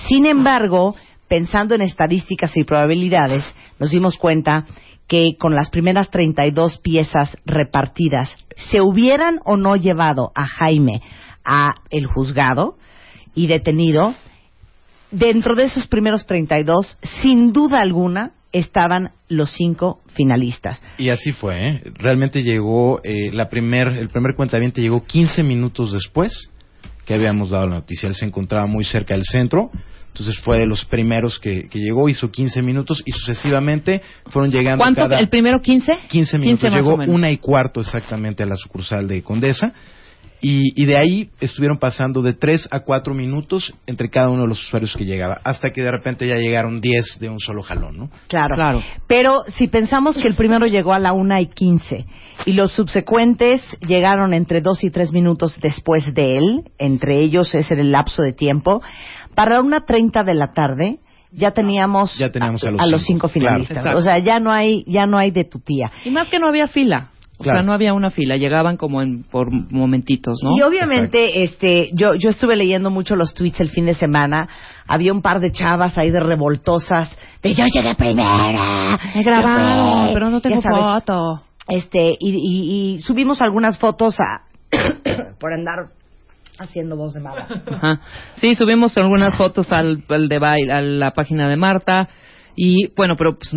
[0.09, 0.95] Sin embargo,
[1.29, 3.45] pensando en estadísticas y probabilidades,
[3.79, 4.67] nos dimos cuenta
[5.09, 11.03] que con las primeras 32 piezas repartidas se hubieran o no llevado a Jaime
[11.45, 12.77] a el juzgado
[13.35, 14.15] y detenido,
[15.11, 20.83] dentro de esos primeros 32, sin duda alguna, estaban los cinco finalistas.
[20.99, 21.83] Y así fue, ¿eh?
[21.95, 26.51] Realmente llegó, eh, la primer, el primer cuentaviente llegó 15 minutos después
[27.07, 28.09] que habíamos dado la noticia.
[28.09, 29.71] Él se encontraba muy cerca del centro,
[30.12, 34.85] entonces fue de los primeros que, que llegó, hizo 15 minutos y sucesivamente fueron llegando
[34.85, 35.01] ¿Cuánto?
[35.01, 36.01] cada ¿El primero 15?
[36.09, 36.70] 15 minutos.
[36.70, 39.72] llegó una y cuarto exactamente a la sucursal de Condesa.
[40.45, 44.49] Y, y de ahí estuvieron pasando de 3 a 4 minutos entre cada uno de
[44.49, 47.97] los usuarios que llegaba, hasta que de repente ya llegaron 10 de un solo jalón,
[47.97, 48.11] ¿no?
[48.27, 48.57] Claro.
[48.57, 48.83] Claro.
[49.07, 52.07] Pero si pensamos que el primero llegó a la una y quince
[52.45, 57.75] y los subsecuentes llegaron entre dos y tres minutos después de él, entre ellos ese
[57.75, 58.83] era el lapso de tiempo,
[59.37, 60.99] para la una treinta de la tarde
[61.33, 63.95] ya teníamos, Ya teníamos a los cinco cinco, finalistas.
[63.95, 65.91] O sea, ya no hay, ya no hay de tu tía.
[66.05, 67.09] Y más que no había fila.
[67.38, 67.59] O Claro.
[67.61, 70.57] sea, no había una fila, llegaban como en, por momentitos, ¿no?
[70.57, 74.49] Y obviamente, este, yo, yo estuve leyendo mucho los tweets el fin de semana.
[74.87, 78.97] Había un par de chavas ahí de revoltosas, de yo llegué primera.
[79.14, 81.42] He grabado, Yo fui", pero no tengo foto.
[81.68, 84.42] Este, y, y- y subimos algunas fotos a,
[85.40, 85.87] por andar
[86.59, 87.49] haciendo voz de mala.
[87.73, 88.01] Ajá.
[88.35, 92.09] Sí, subimos algunas fotos al, al de baile, a la página de Marta.
[92.55, 93.51] Y bueno, pero pues,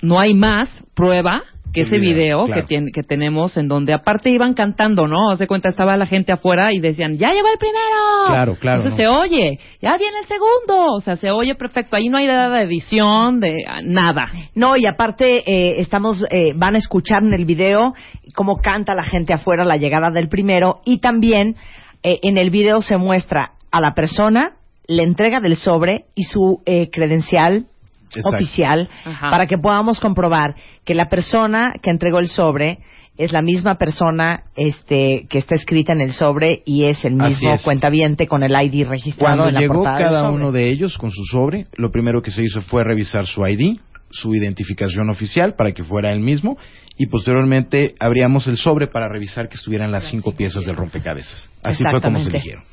[0.00, 1.42] no hay más prueba
[1.76, 2.62] que ese video, video, claro.
[2.62, 5.30] que, tiene, que tenemos en donde aparte iban cantando, ¿no?
[5.30, 8.28] Haz de cuenta, estaba la gente afuera y decían, ¡ya llegó el primero!
[8.28, 8.96] Claro, claro, Entonces ¿no?
[8.96, 10.94] se oye, ¡ya viene el segundo!
[10.94, 11.96] O sea, se oye perfecto.
[11.96, 14.30] Ahí no hay nada de edición, de nada.
[14.54, 17.94] No, y aparte eh, estamos, eh, van a escuchar en el video
[18.34, 21.56] cómo canta la gente afuera la llegada del primero y también
[22.02, 24.52] eh, en el video se muestra a la persona,
[24.86, 27.66] la entrega del sobre y su eh, credencial
[28.14, 28.36] Exacto.
[28.36, 29.30] oficial Ajá.
[29.30, 32.78] para que podamos comprobar que la persona que entregó el sobre
[33.18, 37.52] es la misma persona este que está escrita en el sobre y es el mismo
[37.54, 37.62] es.
[37.64, 40.34] cuentaviente con el ID registrado Cuando en la llegó portada del cada sobre.
[40.36, 43.78] uno de ellos con su sobre, lo primero que se hizo fue revisar su ID,
[44.10, 46.56] su identificación oficial para que fuera él mismo
[46.98, 51.50] y posteriormente abríamos el sobre para revisar que estuvieran las cinco piezas del rompecabezas.
[51.62, 52.64] Así fue como se eligieron.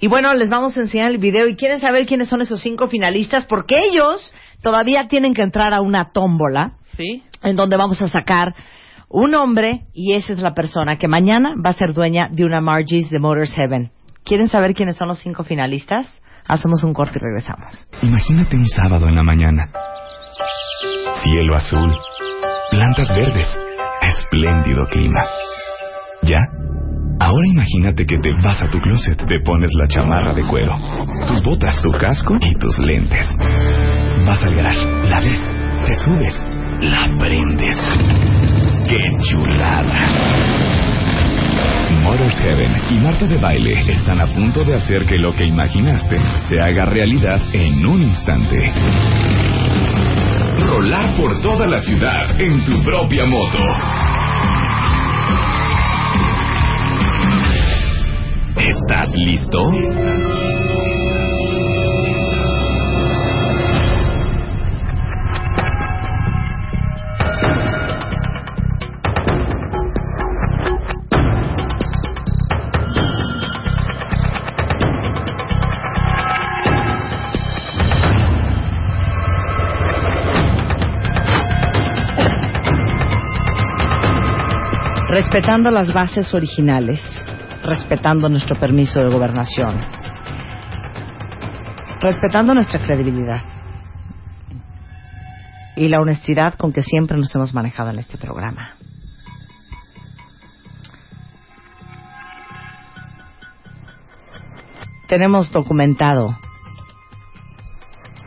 [0.00, 2.88] Y bueno, les vamos a enseñar el video y quieren saber quiénes son esos cinco
[2.88, 7.22] finalistas porque ellos todavía tienen que entrar a una tómbola ¿Sí?
[7.42, 8.54] en donde vamos a sacar
[9.08, 12.60] un hombre y esa es la persona que mañana va a ser dueña de una
[12.60, 13.90] Margie's de Motors Heaven.
[14.24, 16.22] ¿Quieren saber quiénes son los cinco finalistas?
[16.48, 17.88] Hacemos un corte y regresamos.
[18.02, 19.70] Imagínate un sábado en la mañana.
[21.22, 21.96] Cielo azul,
[22.70, 23.58] plantas verdes,
[24.02, 25.20] espléndido clima.
[26.22, 26.38] ¿Ya?
[27.18, 30.76] Ahora imagínate que te vas a tu closet, te pones la chamarra de cuero,
[31.26, 33.34] tus botas, tu casco y tus lentes.
[34.26, 35.40] Vas al garage, la ves,
[35.86, 36.46] te subes,
[36.82, 37.82] la prendes.
[38.88, 40.06] ¡Qué chulada!
[42.02, 46.20] Motors Heaven y Marta de Baile están a punto de hacer que lo que imaginaste
[46.48, 48.70] se haga realidad en un instante.
[50.58, 53.58] Rolar por toda la ciudad en tu propia moto.
[58.56, 59.58] ¿Estás listo?
[85.36, 86.98] Respetando las bases originales,
[87.62, 89.78] respetando nuestro permiso de gobernación,
[92.00, 93.42] respetando nuestra credibilidad
[95.76, 98.76] y la honestidad con que siempre nos hemos manejado en este programa.
[105.06, 106.34] Tenemos documentado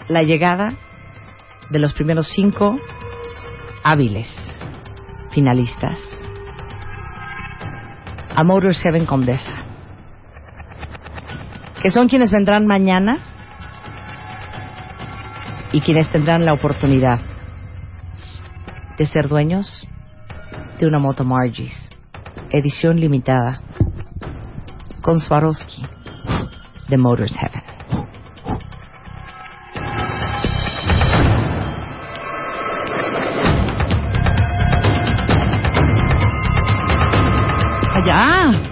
[0.10, 0.76] la llegada
[1.72, 2.78] de los primeros cinco
[3.84, 4.28] hábiles
[5.32, 6.29] finalistas
[8.40, 9.66] a Motors Heaven Condesa,
[11.84, 13.18] que son quienes vendrán mañana
[15.74, 17.20] y quienes tendrán la oportunidad
[18.98, 19.86] de ser dueños
[20.80, 21.76] de una moto Margie's,
[22.50, 23.60] edición limitada,
[25.02, 25.86] con Swarovski
[26.88, 27.69] de Motors Heaven.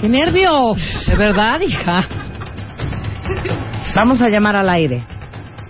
[0.08, 0.74] ¡Qué nervio!
[1.06, 2.08] De verdad, hija.
[3.94, 5.06] Vamos a llamar al aire.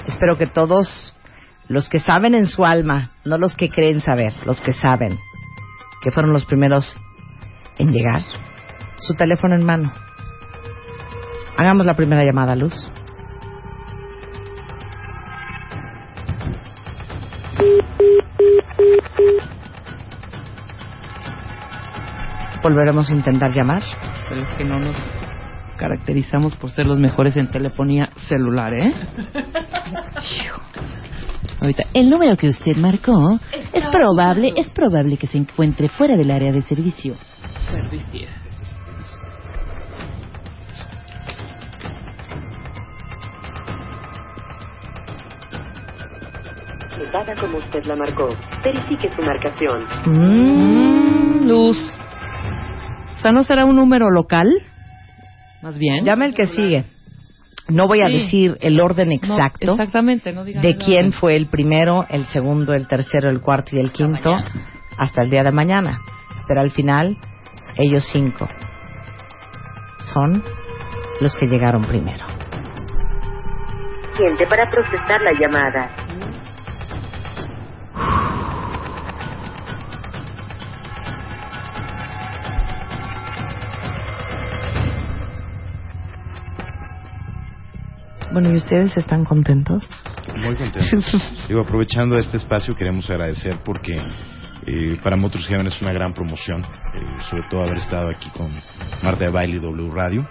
[0.06, 1.16] Espero que todos
[1.68, 5.18] los que saben en su alma, no los que creen saber, los que saben,
[6.04, 6.96] que fueron los primeros
[7.80, 8.22] en llegar,
[8.98, 9.92] su teléfono en mano.
[11.58, 12.76] Hagamos la primera llamada, Luz.
[22.62, 23.82] Volveremos a intentar llamar.
[24.30, 24.96] Pero es que no nos
[25.78, 28.94] caracterizamos por ser los mejores en telefonía celular, ¿eh?
[31.62, 33.40] Ahorita, el número que usted marcó
[33.74, 37.16] es probable, es probable que se encuentre fuera del área de servicio.
[37.72, 38.28] Servicio.
[47.12, 48.30] Dada como usted la marcó,
[48.64, 49.86] verifique su marcación.
[50.06, 51.78] Mm, Luz.
[53.18, 54.48] O sea, ¿no será un número local?
[55.64, 56.06] Más bien.
[56.06, 56.86] Llame el que sigue.
[57.68, 58.14] No voy a Sí.
[58.14, 62.74] decir el orden No, exacto exactamente, no digan de quién fue el primero, el segundo,
[62.74, 64.38] el tercero, el cuarto y el quinto
[64.98, 65.98] hasta el día de mañana.
[66.48, 67.18] Pero al final,
[67.76, 68.48] ellos cinco
[70.14, 70.42] son
[71.20, 72.26] los que llegaron primero.
[74.16, 75.90] Siente para procesar la llamada.
[88.38, 89.82] Bueno, ¿y ustedes están contentos?
[90.36, 91.48] Muy contentos.
[91.48, 94.00] Digo, aprovechando este espacio, queremos agradecer porque
[94.68, 98.52] eh, para Motors Heaven es una gran promoción, eh, sobre todo haber estado aquí con
[99.02, 100.24] Marta de Baile y W Radio.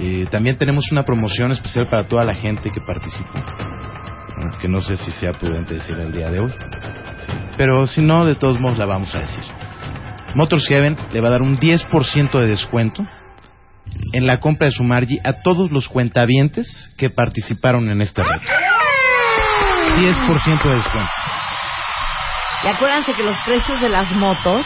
[0.00, 3.42] Eh, también tenemos una promoción especial para toda la gente que participa,
[4.60, 6.52] que no sé si sea prudente decir el día de hoy,
[7.56, 9.44] pero si no, de todos modos la vamos a decir.
[10.34, 13.02] Motors Heaven le va a dar un 10% de descuento
[14.12, 18.50] en la compra de su Margie a todos los cuentavientes que participaron en este reto.
[19.96, 21.10] 10% de descuento.
[22.64, 24.64] Y acuérdense que los precios de las motos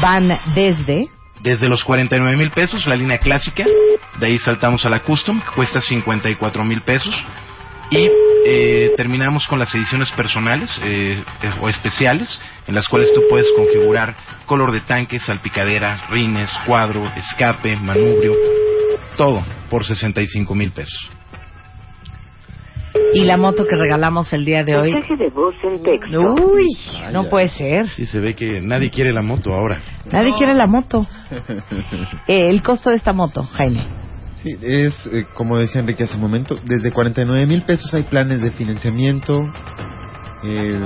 [0.00, 1.08] van desde
[1.42, 3.64] Desde los 49 mil pesos, la línea clásica.
[4.18, 7.14] De ahí saltamos a la custom, que cuesta 54 mil pesos.
[7.90, 8.08] Y
[8.46, 13.46] eh, terminamos con las ediciones personales eh, eh, o especiales, en las cuales tú puedes
[13.56, 14.16] configurar
[14.46, 18.32] color de tanque, salpicadera, rines, cuadro, escape, manubrio,
[19.16, 21.10] todo por 65 mil pesos.
[23.14, 24.92] Y la moto que regalamos el día de hoy.
[24.92, 26.44] Mensaje de voz en texto.
[26.44, 27.10] Uy, Vaya.
[27.12, 27.86] no puede ser.
[27.88, 29.80] Sí, se ve que nadie quiere la moto ahora.
[30.12, 31.06] Nadie quiere la moto.
[32.26, 33.80] Eh, el costo de esta moto, Jaime.
[34.36, 38.40] Sí, es, eh, como decía Enrique hace un momento, desde 49 mil pesos hay planes
[38.40, 39.52] de financiamiento,
[40.44, 40.80] eh,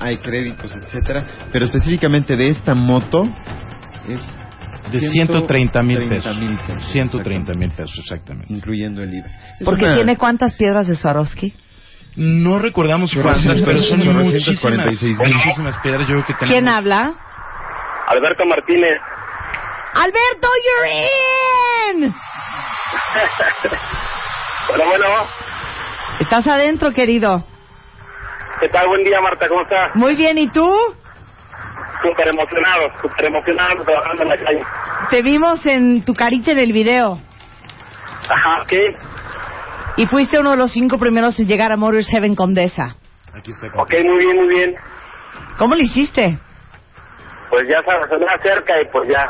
[0.00, 3.26] hay créditos, etcétera, pero específicamente de esta moto
[4.08, 4.20] es
[4.90, 6.36] De 130 mil 130 pesos.
[6.40, 8.52] mil pesos, 130 mil pesos, exactamente.
[8.52, 9.26] incluyendo el IVA.
[9.64, 11.54] Porque una- tiene cuántas piedras de Swarovski.
[12.16, 15.34] No recordamos cuántas, pero son muchísimas, 446 mil.
[15.34, 16.02] muchísimas piedras.
[16.08, 16.50] Yo creo que tenemos...
[16.54, 17.14] ¿Quién habla?
[18.06, 18.92] Alberto Martínez.
[19.94, 22.14] Alberto, you're in.
[24.68, 25.06] Bueno, bueno.
[26.20, 27.44] ¿Estás adentro, querido?
[28.60, 28.86] ¿Qué tal?
[28.88, 29.46] Buen día, Marta.
[29.48, 29.90] ¿Cómo estás?
[29.94, 30.66] Muy bien, ¿y tú?
[32.02, 34.62] Súper emocionado, súper emocionado trabajando en la calle.
[35.10, 37.18] Te vimos en tu carita en el video.
[38.28, 38.96] Ajá, ¿qué?
[39.96, 42.96] Y fuiste uno de los cinco primeros en llegar a Motors Heaven Condesa.
[43.32, 43.68] Aquí está.
[43.80, 44.74] Ok, muy bien, muy bien.
[45.58, 46.38] ¿Cómo lo hiciste?
[47.48, 49.24] Pues ya sabes, se me cerca y pues ya,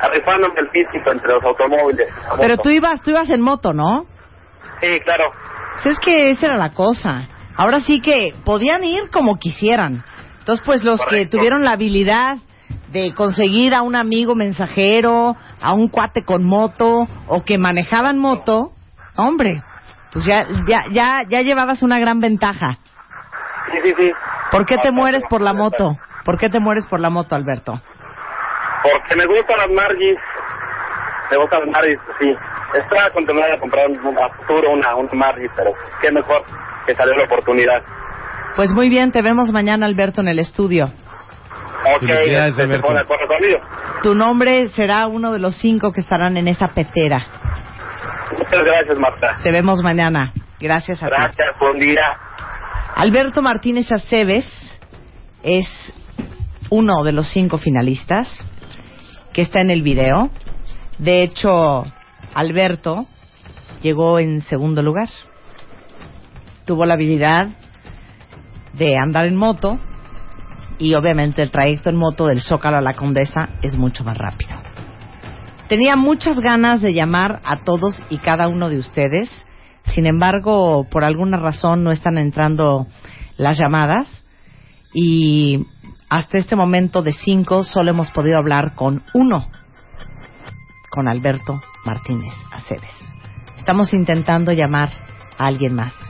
[0.00, 2.08] arrifándome el físico entre los automóviles.
[2.38, 4.06] Pero tú ibas, tú ibas en moto, ¿no?
[4.80, 5.30] Sí, claro.
[5.74, 7.28] Pues es que esa era la cosa.
[7.56, 10.02] Ahora sí que podían ir como quisieran.
[10.40, 12.38] Entonces, pues los que tuvieron la habilidad
[12.92, 18.72] de conseguir a un amigo mensajero, a un cuate con moto o que manejaban moto,
[19.16, 19.62] hombre,
[20.12, 22.78] pues ya ya ya ya llevabas una gran ventaja.
[23.70, 24.12] Sí, sí, sí.
[24.50, 25.96] ¿Por qué te mueres por la moto?
[26.24, 27.80] ¿Por qué te mueres por la moto, Alberto?
[28.82, 30.18] Porque me gustan las Margis.
[31.30, 32.34] Me gustan las Margis, sí.
[32.74, 36.42] Estaba contemplando comprar un- a futuro una, una Margis, pero qué mejor
[36.86, 37.82] que salió la oportunidad.
[38.56, 40.86] Pues muy bien, te vemos mañana, Alberto, en el estudio.
[40.86, 42.86] Ok, Felicidades, este, Alberto.
[42.86, 43.00] pone.
[44.02, 47.26] Tu nombre será uno de los cinco que estarán en esa pecera.
[48.32, 49.38] Muchas gracias, Marta.
[49.42, 50.32] Te vemos mañana.
[50.60, 51.12] Gracias a ti.
[51.16, 52.02] Gracias, buen día.
[52.96, 54.46] Alberto Martínez Aceves
[55.42, 55.66] es
[56.68, 58.44] uno de los cinco finalistas
[59.32, 60.30] que está en el video.
[60.98, 61.84] De hecho,
[62.34, 63.06] Alberto
[63.80, 65.08] llegó en segundo lugar.
[66.66, 67.48] Tuvo la habilidad
[68.72, 69.78] de andar en moto
[70.78, 74.52] y obviamente el trayecto en moto del Zócalo a la Condesa es mucho más rápido.
[75.68, 79.46] Tenía muchas ganas de llamar a todos y cada uno de ustedes.
[79.84, 82.86] Sin embargo, por alguna razón no están entrando
[83.36, 84.24] las llamadas
[84.92, 85.64] y
[86.08, 89.48] hasta este momento de cinco solo hemos podido hablar con uno,
[90.90, 92.92] con Alberto Martínez Aceves.
[93.56, 94.90] Estamos intentando llamar
[95.38, 96.09] a alguien más.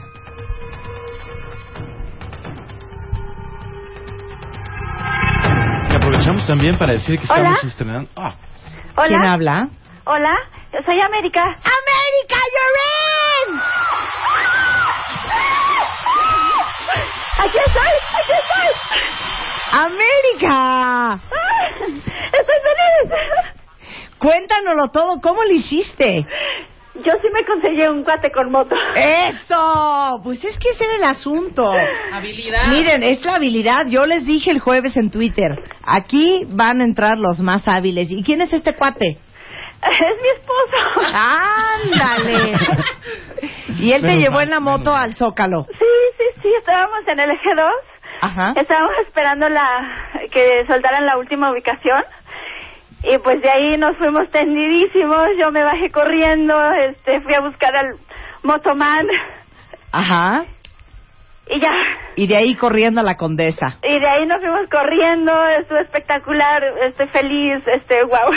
[6.21, 7.49] Aprovechamos también para decir que Hola.
[7.49, 8.09] estamos estrenando...
[8.15, 8.35] Ah,
[8.95, 9.07] Hola.
[9.07, 9.67] ¿Quién habla?
[10.05, 10.35] Hola,
[10.71, 11.41] yo soy América.
[11.41, 12.77] ¡América, you're
[13.47, 13.61] in!
[17.39, 17.93] ¡Aquí estoy!
[18.19, 18.69] ¡Aquí estoy!
[19.71, 21.19] ¡América!
[22.25, 23.11] ¡Estoy feliz!
[24.19, 26.25] Cuéntanoslo todo, ¿cómo lo hiciste?
[27.03, 28.75] Yo sí me conseguí un cuate con moto.
[28.95, 30.21] ¡Eso!
[30.23, 31.71] Pues es que ese era el asunto.
[32.13, 32.67] Habilidad.
[32.67, 33.87] Miren, es la habilidad.
[33.87, 35.51] Yo les dije el jueves en Twitter.
[35.83, 38.11] Aquí van a entrar los más hábiles.
[38.11, 39.17] ¿Y quién es este cuate?
[39.81, 41.13] Es mi esposo.
[41.13, 42.53] ¡Ándale!
[43.79, 45.65] Y él te llevó mal, en la moto al Zócalo.
[45.71, 45.85] Sí,
[46.17, 47.65] sí, sí, estábamos en el eje 2.
[48.21, 48.53] Ajá.
[48.55, 52.03] Estábamos esperando la que soltaran la última ubicación.
[53.03, 55.23] Y pues de ahí nos fuimos tendidísimos.
[55.39, 56.53] Yo me bajé corriendo,
[56.89, 57.95] este, fui a buscar al
[58.43, 59.07] motoman
[59.91, 60.45] Ajá.
[61.49, 61.71] y ya.
[62.15, 63.77] Y de ahí corriendo a la Condesa.
[63.83, 68.31] Y de ahí nos fuimos corriendo, estuvo espectacular, estoy feliz, este, wow.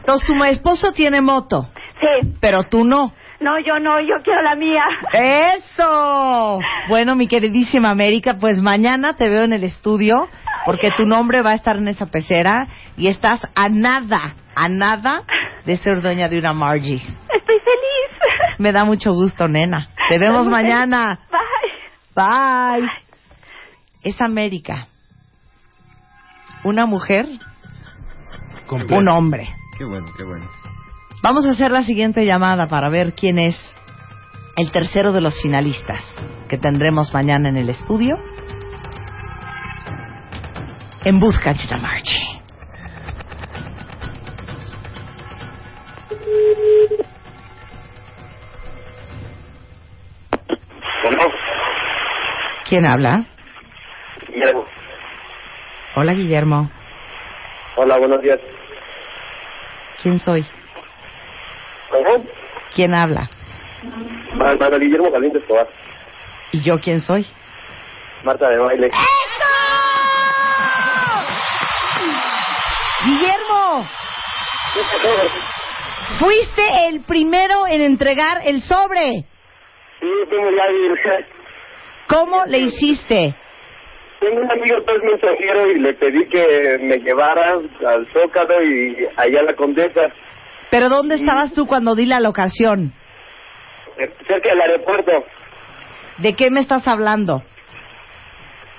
[0.00, 1.68] Entonces, tu esposo tiene moto,
[2.00, 3.12] Sí, pero tú no.
[3.40, 4.82] no, yo no, yo quiero la mía.
[5.12, 6.58] ¡Eso!
[6.88, 10.28] Bueno, mi queridísima América, pues mañana te veo en el estudio
[10.64, 15.22] porque tu nombre va a estar en esa pecera y estás a nada, a nada
[15.64, 16.96] de ser dueña de una Margie.
[16.96, 18.58] Estoy feliz.
[18.58, 19.88] Me da mucho gusto, nena.
[20.08, 21.20] Te vemos mañana.
[22.14, 22.80] Bye.
[22.80, 22.90] Bye.
[24.02, 24.88] Es América.
[26.62, 27.26] Una mujer,
[28.66, 28.96] completo.
[28.96, 29.48] un hombre.
[29.76, 30.46] Qué bueno, qué bueno.
[31.22, 33.56] Vamos a hacer la siguiente llamada para ver quién es
[34.56, 36.02] el tercero de los finalistas
[36.48, 38.16] que tendremos mañana en el estudio.
[41.04, 42.40] En busca de la Margie.
[52.68, 53.24] ¿Quién habla?
[54.28, 54.64] Guillermo.
[55.96, 56.70] Hola, Guillermo.
[57.76, 58.40] Hola, buenos días.
[60.02, 60.44] ¿Quién soy?
[61.90, 62.24] ¿Cómo?
[62.74, 63.28] ¿Quién habla?
[64.34, 65.68] Ma- Manuel Guillermo Galindo Escobar.
[66.52, 67.26] ¿Y yo quién soy?
[68.24, 68.90] Marta de baile.
[73.04, 73.88] Guillermo,
[76.18, 79.24] fuiste el primero en entregar el sobre.
[80.00, 81.26] Sí, fuimos ya.
[82.08, 83.34] ¿Cómo le hiciste?
[84.20, 88.96] Tengo un amigo que es mensajero y le pedí que me llevara al Zócalo y
[89.16, 90.00] allá a la Condesa,
[90.70, 92.92] ¿Pero dónde estabas tú cuando di la locación?
[93.98, 95.12] eh, cerca del aeropuerto,
[96.18, 97.42] ¿De qué me estás hablando?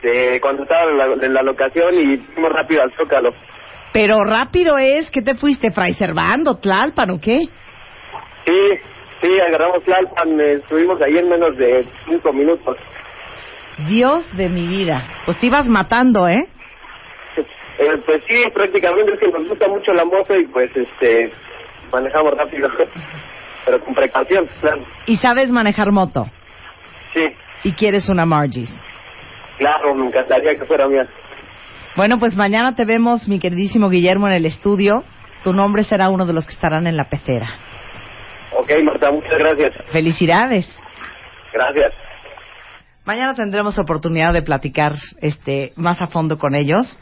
[0.01, 3.33] de cuando estaba en la, en la locación y fuimos rápido al Zócalo.
[3.95, 5.71] Pero rápido es, ¿qué te fuiste?
[5.71, 7.39] ¿Fray Servando, Tlalpan o qué?
[8.45, 8.79] Sí,
[9.21, 12.75] sí, agarramos Tlalpan, estuvimos ahí en menos de cinco minutos.
[13.87, 15.01] Dios de mi vida.
[15.23, 16.41] Pues te ibas matando, ¿eh?
[17.77, 21.29] Eh, pues sí, prácticamente es que nos gusta mucho la moto y pues este
[21.91, 22.69] manejamos rápido,
[23.65, 24.85] pero con precaución, claro.
[25.07, 26.25] Y sabes manejar moto.
[27.13, 27.21] Sí,
[27.63, 28.73] Y quieres una Margie's.
[29.57, 31.05] claro, me encantaría que fuera mía.
[31.95, 35.03] Bueno, pues mañana te vemos, mi queridísimo Guillermo, en el estudio.
[35.43, 37.47] Tu nombre será uno de los que estarán en la pecera.
[38.57, 39.73] Ok, Marta, muchas gracias.
[39.91, 40.67] Felicidades.
[41.53, 41.93] Gracias.
[43.05, 46.99] Mañana tendremos oportunidad de platicar este más a fondo con ellos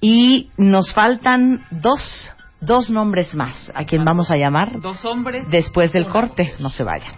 [0.00, 5.48] y nos faltan dos dos nombres más a quien vamos a llamar Dos hombres.
[5.50, 6.54] después del corte.
[6.60, 7.12] No se vayan.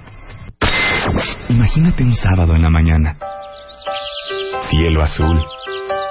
[1.48, 3.16] Imagínate un sábado en la mañana.
[4.70, 5.44] Cielo azul,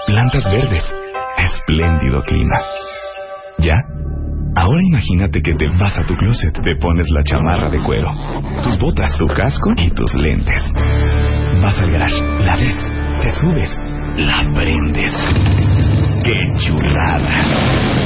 [0.07, 0.95] plantas verdes,
[1.37, 2.57] espléndido clima.
[3.59, 3.75] ¿Ya?
[4.55, 8.11] Ahora imagínate que te vas a tu closet, te pones la chamarra de cuero,
[8.63, 10.73] tus botas, tu casco y tus lentes.
[11.61, 12.91] Vas al garage, la ves,
[13.21, 13.81] te subes,
[14.17, 15.13] la prendes.
[16.23, 18.01] ¡Qué chulada!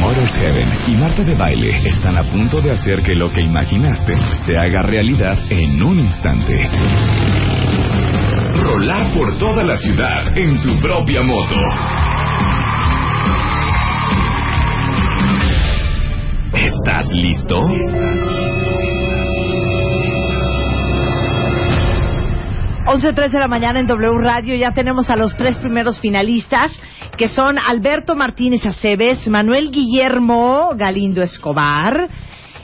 [0.00, 4.16] Motors Heaven y Marta de Baile están a punto de hacer que lo que imaginaste
[4.46, 6.68] se haga realidad en un instante.
[8.72, 11.60] Rolar por toda la ciudad en tu propia moto.
[16.54, 17.56] ¿Estás listo?
[22.86, 26.72] 11.03 de la mañana en W Radio ya tenemos a los tres primeros finalistas
[27.18, 32.08] que son Alberto Martínez Aceves, Manuel Guillermo Galindo Escobar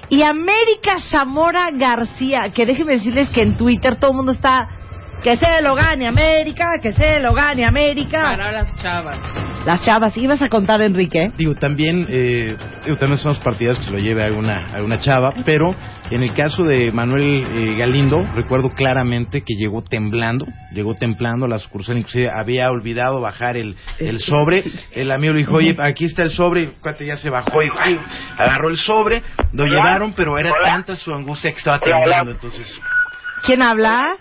[0.08, 4.77] y América Zamora García, que déjenme decirles que en Twitter todo el mundo está
[5.22, 8.22] que se lo gane América, que se lo gane América.
[8.22, 9.18] Para las chavas.
[9.66, 11.32] Las chavas, ibas a contar Enrique.
[11.36, 14.76] Digo, también, eh, digo, también son los partidarios que se lo lleve a alguna, a
[14.76, 15.74] alguna chava, pero
[16.10, 21.48] en el caso de Manuel eh, Galindo, recuerdo claramente que llegó temblando, llegó temblando a
[21.48, 26.06] la sucursal, inclusive había olvidado bajar el, el sobre, el amigo le dijo, oye, aquí
[26.06, 27.98] está el sobre, el cuate ya se bajó y ¡ay!
[28.38, 32.80] agarró el sobre, lo llevaron, pero era tanta su angustia que estaba temblando, entonces...
[33.44, 34.16] ¿Quién habla?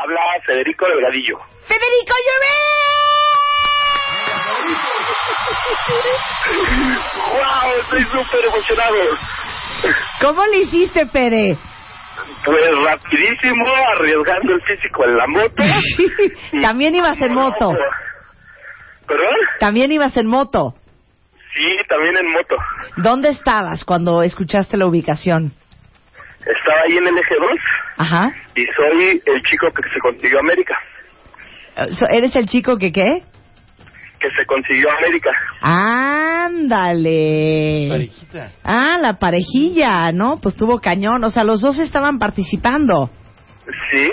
[0.00, 1.38] Habla Federico Delgadillo.
[1.66, 2.14] Federico
[7.32, 7.80] ¡Wow!
[7.82, 8.96] Estoy súper emocionado.
[10.20, 11.56] ¿Cómo le hiciste, Pere?
[12.44, 15.62] Pues rapidísimo, arriesgando el físico en la moto.
[16.62, 17.72] También ibas en moto.
[19.06, 19.36] ¿Perdón?
[19.58, 20.74] También ibas en moto.
[21.54, 22.56] Sí, también en moto.
[22.98, 25.52] ¿Dónde estabas cuando escuchaste la ubicación?
[26.56, 27.50] Estaba ahí en el eje 2
[27.98, 28.32] Ajá.
[28.54, 30.74] y soy el chico que se consiguió América.
[31.90, 33.22] So- ¿Eres el chico que qué?
[34.20, 35.30] Que se consiguió América.
[35.60, 37.86] Ándale.
[37.88, 38.50] Parejita.
[38.64, 40.38] Ah, la parejilla, ¿no?
[40.42, 41.22] Pues tuvo cañón.
[41.24, 43.10] O sea, los dos estaban participando.
[43.92, 44.10] Sí.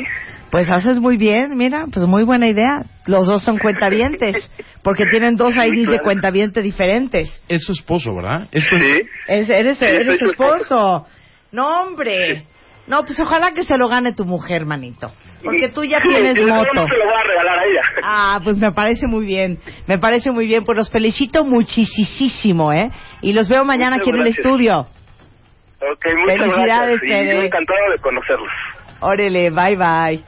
[0.52, 2.84] Pues haces muy bien, mira, pues muy buena idea.
[3.08, 4.48] Los dos son cuentavientes,
[4.84, 6.04] porque tienen dos Sí, IDs de claro.
[6.04, 7.42] cuentaviente diferentes.
[7.50, 8.48] Es su esposo, ¿verdad?
[8.52, 9.02] Es tu- Sí.
[9.28, 10.56] Es- eres Sí, eres su esposo.
[10.56, 11.08] esposo.
[11.52, 12.46] No, hombre.
[12.88, 15.12] No, pues ojalá que se lo gane tu mujer, manito.
[15.44, 16.70] Porque tú ya tienes moto.
[16.72, 17.82] Se lo voy a regalar a ella.
[18.04, 19.60] Ah, pues me parece muy bien.
[19.88, 20.64] Me parece muy bien.
[20.64, 22.92] Pues los felicito muchísimo, ¿eh?
[23.22, 24.46] Y los veo mañana Muchas aquí en el gracias.
[24.46, 24.80] estudio.
[24.82, 27.26] Ok, muchas Felicidades, gracias.
[27.26, 28.52] Y yo encantado de conocerlos.
[29.00, 30.24] Órale, bye bye.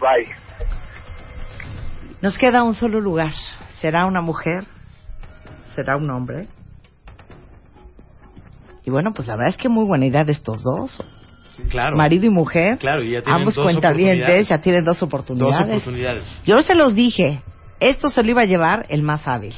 [0.00, 0.34] Bye.
[2.22, 3.32] Nos queda un solo lugar.
[3.80, 4.64] ¿Será una mujer?
[5.74, 6.46] ¿Será un hombre?
[8.84, 11.02] Y bueno, pues la verdad es que muy buena idea de estos dos.
[11.68, 11.96] Claro.
[11.96, 12.78] Marido y mujer.
[12.78, 14.48] Claro, y ya tienen ambos dos cuentavientes oportunidades.
[14.48, 15.60] ya tienen dos Dos oportunidades.
[15.82, 16.42] oportunidades.
[16.46, 17.42] Yo se los dije,
[17.80, 19.54] esto se lo iba a llevar el más hábil.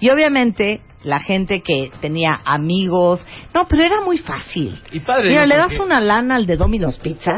[0.00, 4.76] Y obviamente la gente que tenía amigos, no, pero era muy fácil.
[4.90, 5.46] Y padre, Mira, ¿no?
[5.46, 7.30] le das Porque- una lana al de Domino's Pizza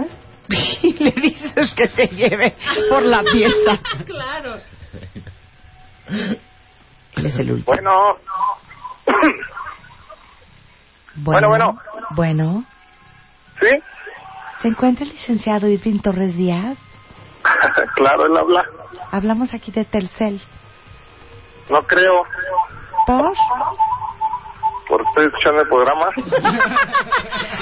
[0.82, 2.56] y le dices que te lleve
[2.88, 3.78] por la pieza.
[4.06, 4.54] Claro.
[7.16, 7.66] Él es el último.
[7.66, 7.90] Bueno.
[11.22, 11.78] Bueno, bueno.
[12.10, 12.64] Bueno,
[13.60, 13.68] ¿Sí?
[14.62, 16.78] ¿se encuentra el licenciado Irving Torres Díaz?
[17.94, 18.64] claro, él habla.
[19.10, 20.40] Hablamos aquí de Telcel.
[21.68, 22.22] No creo.
[23.06, 23.32] ¿Por?
[24.88, 26.06] Por estoy escuchando el programa.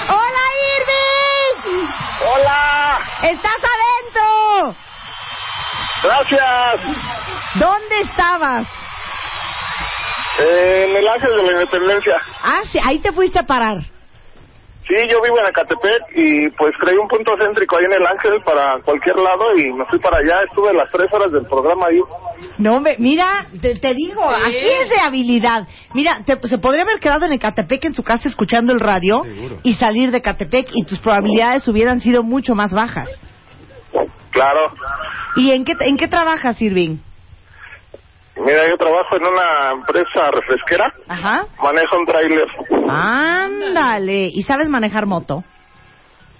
[0.09, 0.43] ¡Hola,
[0.77, 1.87] Irving!
[2.25, 2.99] ¡Hola!
[3.23, 4.75] ¡Estás adentro!
[6.03, 6.97] Gracias.
[7.55, 8.67] ¿Dónde estabas?
[10.39, 12.13] Eh, en el Ángel de la Independencia.
[12.43, 13.77] Ah, sí, ahí te fuiste a parar.
[14.87, 18.41] Sí, yo vivo en Acatepec y pues creé un punto céntrico ahí en el Ángel
[18.45, 20.43] para cualquier lado y me fui para allá.
[20.47, 21.99] Estuve las tres horas del programa ahí.
[22.57, 25.67] No, me, mira, te, te digo, aquí es de habilidad.
[25.93, 29.23] Mira, te- se podría haber quedado en Ecatepec en su casa escuchando el radio
[29.63, 33.09] y salir de Ecatepec y tus probabilidades hubieran sido mucho más bajas.
[34.31, 34.71] Claro.
[35.35, 36.97] ¿Y en qué, en qué trabajas, Irving?
[38.39, 40.93] Mira, yo trabajo en una empresa refresquera.
[41.07, 41.45] Ajá.
[41.61, 42.47] Manejo un tráiler.
[42.89, 44.29] Ándale.
[44.33, 45.43] ¿Y sabes manejar moto?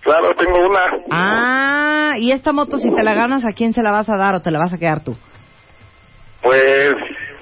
[0.01, 0.79] Claro, tengo una.
[1.11, 4.35] Ah, y esta moto si te la ganas, ¿a quién se la vas a dar
[4.35, 5.17] o te la vas a quedar tú?
[6.41, 6.93] Pues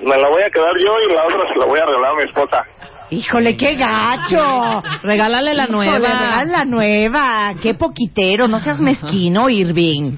[0.01, 2.16] me la voy a quedar yo y la otra se la voy a regalar a
[2.16, 2.64] mi esposa.
[3.12, 4.84] Híjole, qué gacho.
[5.03, 5.99] Regálale la nueva.
[5.99, 7.53] regálale la nueva.
[7.62, 8.47] Qué poquitero.
[8.47, 10.18] No seas mezquino, Irving.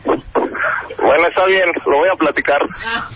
[1.18, 2.60] Bueno, está bien, lo voy a platicar.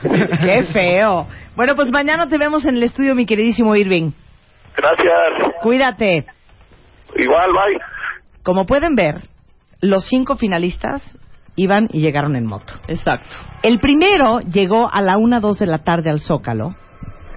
[0.41, 1.27] Qué feo.
[1.55, 4.11] Bueno, pues mañana te vemos en el estudio, mi queridísimo Irving.
[4.75, 5.53] Gracias.
[5.61, 6.25] Cuídate.
[7.15, 7.79] Igual, bye.
[8.41, 9.17] Como pueden ver,
[9.81, 11.15] los cinco finalistas
[11.55, 12.73] iban y llegaron en moto.
[12.87, 13.35] Exacto.
[13.61, 16.73] El primero llegó a la una, dos de la tarde al Zócalo,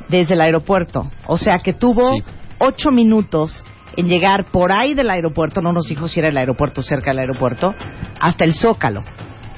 [0.08, 1.10] desde el aeropuerto.
[1.26, 2.22] O sea que tuvo Sí.
[2.58, 3.62] ocho minutos
[3.98, 7.10] en llegar por ahí del aeropuerto, no nos dijo si era el aeropuerto o cerca
[7.10, 7.74] del aeropuerto,
[8.18, 9.02] hasta el Zócalo.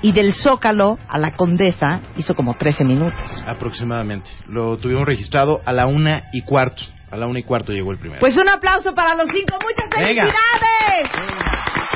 [0.06, 3.44] Y del Zócalo a la Condesa hizo como 13 minutos.
[3.44, 4.30] Aproximadamente.
[4.46, 6.84] Lo tuvimos registrado a la una y cuarto.
[7.10, 8.20] A la una y cuarto llegó el primero.
[8.20, 9.58] Pues un aplauso para los cinco.
[9.60, 10.22] ¡Muchas Venga.
[10.22, 11.10] felicidades!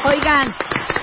[0.06, 0.48] Oigan,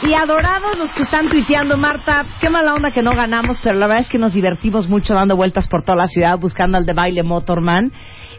[0.01, 3.79] y adorados los que están tuiteando, Marta, pues qué mala onda que no ganamos, pero
[3.79, 6.85] la verdad es que nos divertimos mucho dando vueltas por toda la ciudad buscando al
[6.85, 7.93] de baile Motorman.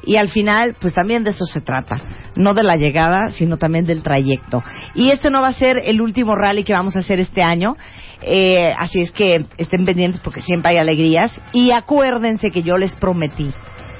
[0.04, 1.96] Y al final, pues también de eso se trata.
[2.36, 4.62] No de la llegada, sino también del trayecto.
[4.94, 7.76] Y este no va a ser el último rally que vamos a hacer este año.
[8.22, 11.40] Eh, así es que estén pendientes porque siempre hay alegrías.
[11.52, 13.52] Y acuérdense que yo les prometí,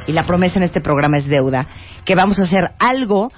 [0.06, 1.66] y la promesa en este programa es deuda,
[2.04, 3.30] que vamos a hacer algo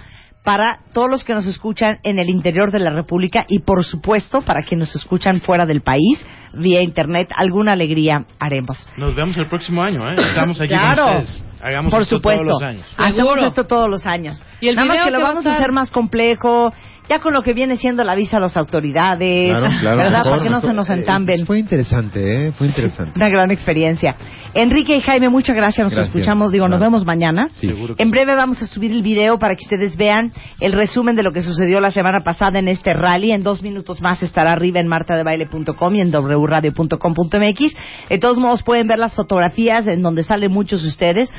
[0.43, 4.41] para todos los que nos escuchan en el interior de la República y por supuesto
[4.41, 6.19] para quienes nos escuchan fuera del país
[6.55, 7.29] vía internet.
[7.37, 8.89] Alguna alegría haremos.
[8.97, 10.17] Nos vemos el próximo año, ¿eh?
[10.19, 11.05] Estamos aquí Claro.
[11.05, 11.43] con ustedes.
[11.63, 12.43] Hagamos Por esto supuesto.
[12.43, 12.87] todos los años.
[12.97, 13.47] Hacemos Seguro.
[13.47, 14.43] esto todos los años.
[14.63, 16.73] Y el Nada más que lo que va a vamos a hacer más complejo,
[17.11, 19.97] ya con lo que viene siendo la visa a las autoridades, Claro, claro.
[19.99, 20.19] ¿verdad?
[20.19, 21.45] mejor, Para que no se nos Eh, entamben.
[21.45, 22.53] Fue interesante, ¿eh?
[22.53, 23.13] Fue interesante.
[23.17, 24.15] Una gran experiencia.
[24.55, 25.85] Enrique y Jaime, muchas gracias.
[25.85, 26.15] Nos Gracias.
[26.17, 26.51] escuchamos.
[26.51, 27.47] Digo, nos vemos mañana.
[27.51, 27.73] Sí.
[27.99, 31.31] En breve vamos a subir el video para que ustedes vean el resumen de lo
[31.33, 33.31] que sucedió la semana pasada en este rally.
[33.33, 37.77] En dos minutos más estará arriba en martadebaile.com y en wradio.com.mx.
[38.09, 41.33] De todos modos pueden ver las fotografías en donde salen muchos de ustedes,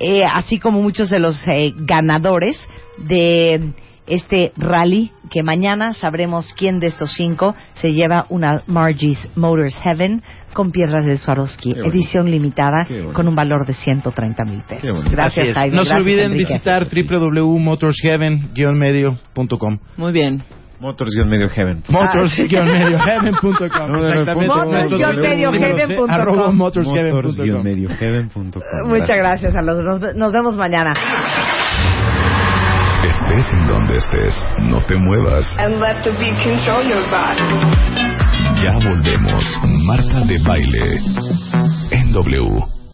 [0.00, 2.56] eh, así como muchos de los eh, ganadores
[2.98, 3.72] de
[4.10, 10.22] este rally que mañana sabremos quién de estos cinco se lleva una Margie's Motors Heaven
[10.52, 15.04] con piedras de Swarovski, edición limitada con un valor de 130 mil pesos.
[15.10, 15.52] Gracias.
[15.54, 15.76] Jaime.
[15.76, 16.54] No se Gracias, olviden Enrique.
[16.54, 19.78] visitar www.motorsheaven-medio.com.
[19.96, 20.42] Muy bien.
[20.80, 21.82] Motors-medio heaven.
[21.88, 23.90] Motors-medioheaven.com.
[23.90, 26.10] Motors-medioheaven.com.
[26.10, 27.24] Arroba motorsheaven.com.
[27.24, 28.62] Motors-medio heaven.com.
[28.86, 30.94] Muchas gracias a los nos, nos vemos mañana.
[33.08, 35.56] Estés en donde estés, no te muevas.
[35.58, 37.42] And let the beat control your body.
[38.62, 39.44] Ya volvemos.
[39.86, 41.00] Marta de baile.
[41.90, 42.77] En W.